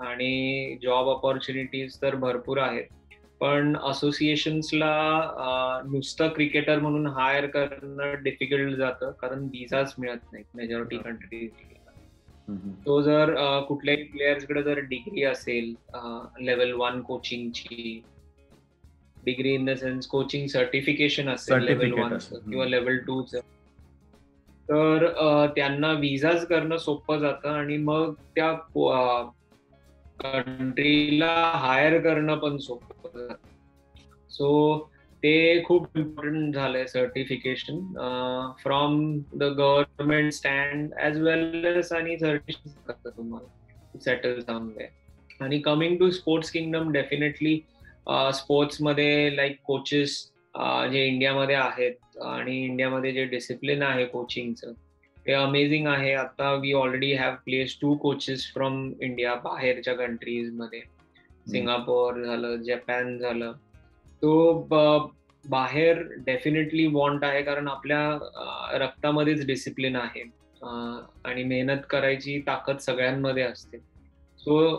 [0.00, 2.84] आणि जॉब ऑपॉर्च्युनिटीज तर भरपूर आहेत.
[3.40, 4.90] पण असोसिएशन्सला
[5.86, 11.50] नुसतं क्रिकेटर म्हणून हायर करणं डिफिकल्ट जातं कारण विजाच मिळत नाही मेजॉरिटी कंट्रीज
[12.50, 13.34] तो जर
[13.68, 15.74] कुठल्याही प्लेयर्सकडे जर डिग्री असेल
[16.40, 18.02] level one कोचिंगची
[19.24, 22.16] degree in the sense coaching certification असेल लेवल वन
[22.50, 23.22] किंवा लेवल टू
[24.68, 25.06] तर
[25.56, 28.52] त्यांना विजाच करणं सोपं जातं आणि मग त्या
[30.20, 33.26] कंट्रीला हायर करणं पण सोपं
[34.28, 34.78] सो
[35.22, 37.78] ते खूप इम्पॉर्टंट झालंय certification
[38.62, 38.96] from
[39.34, 44.72] the government stand as well as आणि सर्टिफिकेशन करतं तुम्हाला सेटल जाऊन
[45.40, 47.58] आणि coming to sports kingdom definitely
[48.34, 50.20] स्पोर्ट्समध्ये लाईक कोचेस
[50.92, 54.72] जे इंडियामध्ये आहेत आणि इंडियामध्ये जे डिसिप्लिन आहे कोचिंगचं
[55.26, 56.12] ते अमेझिंग आहे.
[56.14, 60.80] आता we already have place two coaches from India बाहेरच्या कंट्रीजमध्ये.
[61.50, 63.52] सिंगापूर झालं जपान झालं.
[64.22, 65.12] तो
[65.44, 70.22] बाहेर डेफिनेटली वॉन्ट आहे कारण आपल्या रक्तामध्येच डिसिप्लिन आहे.
[71.24, 73.78] आणि मेहनत करायची ताकद सगळ्यांमध्ये असते.
[74.40, 74.76] सो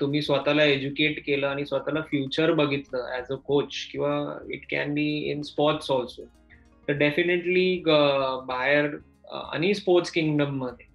[0.00, 5.06] तुम्ही स्वतःला एज्युकेट केलं आणि स्वतःला फ्युचर बघितलं ऍज अ कोच किंवा it can be
[5.30, 6.24] in sports also
[6.88, 8.96] तर डेफिनेटली बाहेर
[9.32, 10.86] आणि स्पोर्ट्स किंगडममध्ये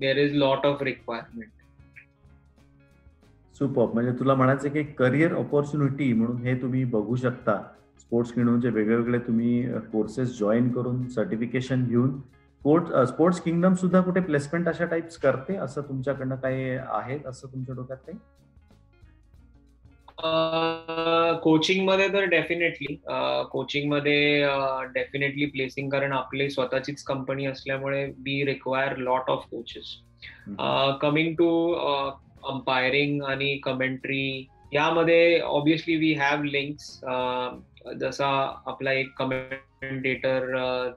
[0.00, 1.50] there is lot of requirement
[3.58, 3.92] super.
[3.94, 7.60] म्हणजे तुला म्हणायचं की करिअर ऑपॉर्च्युनिटी म्हणून हे तुम्ही बघू शकता.
[8.00, 12.18] स्पोर्ट्स किंगडमचे वेगवेगळे तुम्ही कोर्सेस जॉईन करून सर्टिफिकेशन घेऊन
[12.62, 17.74] स्पोर्ट्स स्पोर्ट्स किंगडम सुद्धा कुठे प्लेसमेंट अशा टाइप्स करते असं तुमच्याकडनं काही आहे असं तुमच्या
[17.74, 18.18] डोक्यात काही?
[21.42, 22.94] कोचिंगमध्ये तर डेफिनेटली
[23.50, 24.46] कोचिंगमध्ये
[24.94, 29.94] डेफिनेटली प्लेसिंग कारण आपली स्वतःचीच कंपनी असल्यामुळे we require lot of coaches
[31.00, 31.48] coming to
[32.48, 37.00] umpiring आणि कमेंट्री यामध्ये ऑब्विसली वी हॅव लिंक्स
[38.00, 38.28] जसा
[38.66, 40.46] आपला एक कमेंटेटर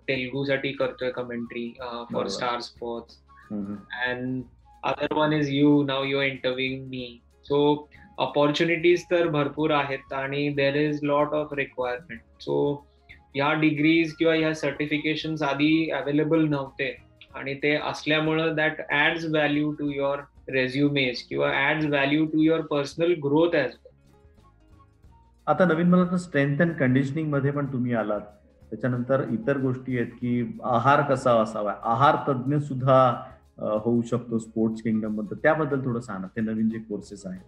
[0.07, 1.71] तेलगूसाठी करतोय commentary
[2.13, 3.19] for star sports
[3.51, 4.41] and
[4.83, 7.59] other one is you now you interviewing me so
[8.17, 12.57] opportunities तर भरपूर आहेत आणि there is lot of requirement so
[13.35, 16.95] ह्या डिग्रीज किंवा ह्या सर्टिफिकेशन आधी अवेलेबल नव्हते.
[17.35, 20.19] आणि ते असल्यामुळं that adds value to your
[20.51, 23.77] resumes किंवा adds value to your personal growth well
[25.47, 28.21] आता नवीन मला स्ट्रेंथ अँड कंडिशनिंगमध्ये पण तुम्ही आलात.
[28.69, 31.73] त्याच्यानंतर इतर गोष्टी आहेत की आहार कसा असावा?
[31.83, 32.97] आहार तज्ज्ञ सुद्धा
[33.83, 37.41] होऊ शकतो स्पोर्ट्स किंगडममध्ये त्याबद्दल थोडं सांगा ते नवीन जे कोर्सेस आहेत.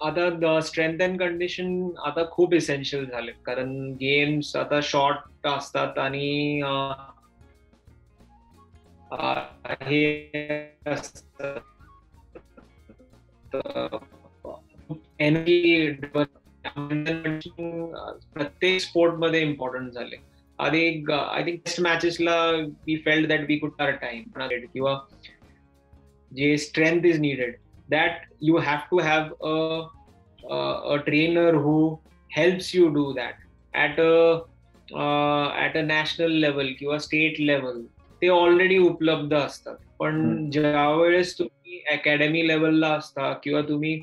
[0.00, 6.60] आता स्ट्रेंथ अँड कंडिशन आता खूप इसेन्शियल झाले कारण गेम्स आता शॉर्ट असतात आणि
[9.82, 10.02] हे
[15.18, 15.92] एनर्जी
[18.34, 20.16] प्रत्येक स्पोर्टमध्ये इम्पॉर्टंट झाले.
[20.58, 22.50] आधी I think test मॅचेसला
[22.86, 24.24] we failed that we could our time
[24.72, 24.98] किंवा
[26.36, 27.54] जे strength is needed
[27.90, 29.82] that you have to have a,
[30.50, 30.58] a,
[30.94, 31.98] a trainer who
[32.38, 33.34] helps you do that
[33.74, 34.40] at a
[34.96, 37.82] uh, at a national level किंवा state level
[38.22, 39.76] ते already उपलब्ध असतात.
[39.98, 43.98] पण ज्या वेळेस तुम्ही अकॅडमी लेवलला असता किंवा तुम्ही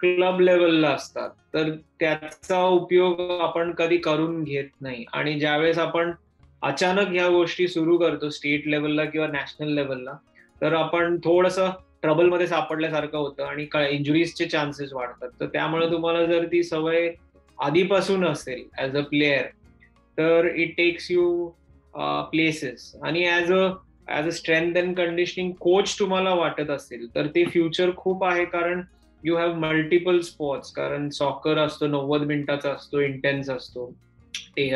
[0.00, 1.70] क्लब लेवलला असतात तर
[2.00, 5.04] त्याचा उपयोग आपण कधी करून घेत नाही.
[5.12, 6.12] आणि ज्यावेळेस आपण
[6.62, 10.16] अचानक ह्या गोष्टी सुरू करतो स्टेट लेवलला किंवा नॅशनल लेवलला
[10.62, 11.58] तर आपण थोडस
[12.02, 15.28] ट्रबलमध्ये सापडल्यासारखं होतं आणि इंजुरीजचे चान्सेस वाढतात.
[15.40, 17.10] तर त्यामुळे तुम्हाला जर ती सवय
[17.58, 19.46] आधीपासून असेल ऍज अ प्लेयर
[20.18, 21.50] तर इट टेक्स यू
[21.94, 23.68] प्लेसेस आणि as a
[24.08, 28.82] as a strength and conditioning coach तुम्हाला वाटत असेल तर ते फ्युचर खूप आहे कारण
[29.22, 33.90] यू हॅव मल्टिपल स्पोर्ट्स कारण सॉकर असतो नव्वद मिनिटाचा असतो इंटेन्स असतो.
[34.56, 34.70] ते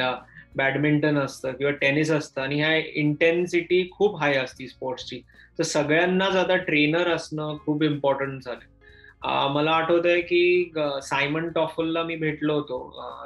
[0.57, 5.21] बॅडमिंटन असतं किंवा टेनिस असतं आणि ह्या इंटेन्सिटी खूप हाय असती स्पोर्ट्सची
[5.59, 10.71] तर सगळ्यांनाच आता ट्रेनर असणं खूप इम्पॉर्टंट झालं मला आठवत आहे की
[11.03, 12.79] सायमन टॉफलला मी भेटलो होतो.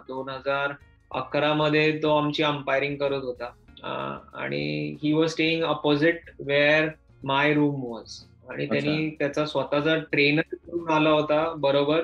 [0.08, 0.72] दोन हजार
[1.10, 3.50] अकरा मध्ये तो आमची अंपायरिंग करत होता.
[3.82, 6.88] आणि he was staying opposite where
[7.24, 8.18] my room was
[8.50, 12.02] आणि त्यांनी त्याचा स्वतःचा ट्रेनर करून आला होता बरोबर.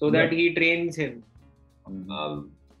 [0.00, 1.20] So that he trains him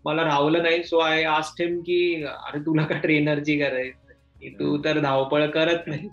[0.04, 0.82] मला राहवलं नाही.
[0.82, 6.08] सो आय आस्ट हिम की अरे तुला का ट्रेनरची करायची तू तर धावपळ करत नाही.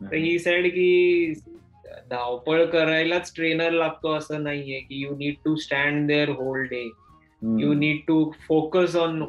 [0.00, 1.32] तर ही सेड की
[2.10, 6.82] धावपळ करायलाच ट्रेनर लागतो असं नाहीये की you need to stand there whole day
[7.60, 9.22] you need to focus on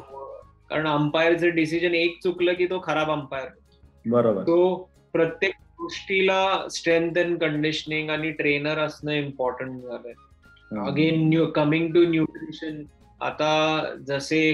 [0.70, 3.48] कारण अंपायरचं डिसिजन एक चुकलं की तो खराब अंपायर
[4.04, 4.42] बरोबर.
[4.42, 4.74] तो
[5.12, 10.12] प्रत्येक गोष्टीला स्ट्रेंथ अँड कंडिशनिंग आणि ट्रेनर असणं इम्पॉर्टंट झालंय.
[10.80, 12.82] Again new coming to nutrition
[13.20, 14.52] आता जसे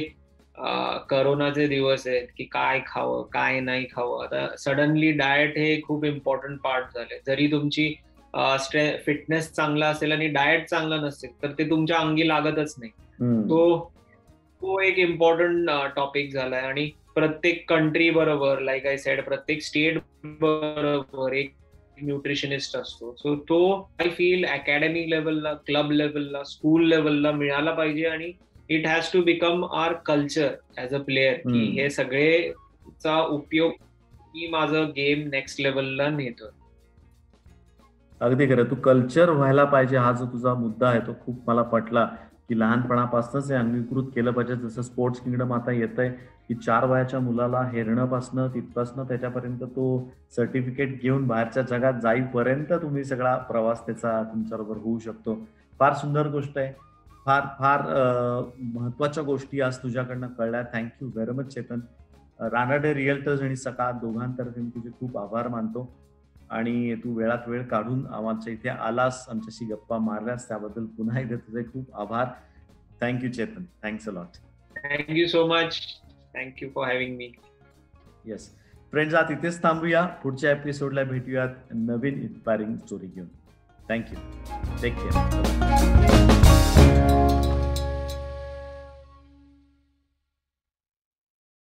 [1.10, 4.24] करोनाचे दिवस आहेत की काय खावं काय नाही खावं.
[4.24, 7.92] आता सडनली डाएट हे खूप इम्पॉर्टंट पार्ट झाले जरी तुमची
[9.06, 12.90] फिटनेस चांगला असेल आणि डाएट चांगला नसेल तर ते तुमच्या अंगी लागतच नाही.
[13.48, 13.92] तो
[14.62, 16.60] तो एक इम्पॉर्टंट टॉपिक झालाय.
[16.60, 19.98] आणि प्रत्येक कंट्री बरोबर लाईक आय सेड प्रत्येक स्टेट
[20.40, 21.52] बरोबर एक
[22.02, 23.14] न्यूट्रिशनिस्ट असतो.
[23.18, 23.58] सो तो
[24.00, 28.32] आय फील अकॅडमिक लेवलला क्लब लेवलला स्कूल लेवलला मिळाला पाहिजे आणि
[28.70, 33.72] it has to become our culture as a player की हे सगळेचा उपयोग
[34.34, 36.50] मी माझं गेम नेक्स्ट लेवलला नेतो
[38.20, 38.64] अगदी खरं.
[38.64, 42.06] तू कल्चर व्हायला पाहिजे हा जो तुझा मुद्दा आहे तो खूप मला पटला.
[42.48, 44.56] की लहानपणापासूनच हे अंगीकृत केलं पाहिजे.
[44.56, 46.10] जसं स्पोर्ट्स किंगडम आता येत आहे
[46.48, 49.86] की चार वयाच्या मुलाला हेरणपासनं तिथपासनं त्याच्यापर्यंत तो
[50.36, 55.38] सर्टिफिकेट घेऊन बाहेरच्या जगात जाईपर्यंत तुम्ही सगळा प्रवास त्याचा तुमच्याबरोबर होऊ शकतो.
[55.78, 56.72] फार सुंदर गोष्ट आहे.
[57.26, 57.82] फार फार
[58.74, 60.62] महत्त्वाच्या गोष्टी आज तुझ्याकडनं कळल्या.
[60.72, 61.80] Thank you very much Chetan.
[62.40, 65.90] Ranade realtors आणि सकाळ दोघांतर्फे मी तुझे खूप आभार मानतो.
[66.52, 71.62] आणि तू वेळात वेळ काढून आमच्या इथे आलास आमच्याशी गप्पा मारल्यास त्याबद्दल पुन्हा एकदा तुझे
[71.72, 72.26] खूप आभार.
[73.00, 74.36] Thank you Chetan thanks a lot
[74.76, 75.78] thank you so much
[76.34, 77.32] thank you for having me
[78.26, 78.50] yes
[78.92, 80.04] friends आज इथेच थांबूया.
[80.22, 83.28] पुढच्या एपिसोडला भेटूयात नवीन इन्स्पायरिंग स्टोरी घेऊन.
[83.88, 84.18] Thank you
[84.82, 86.21] take care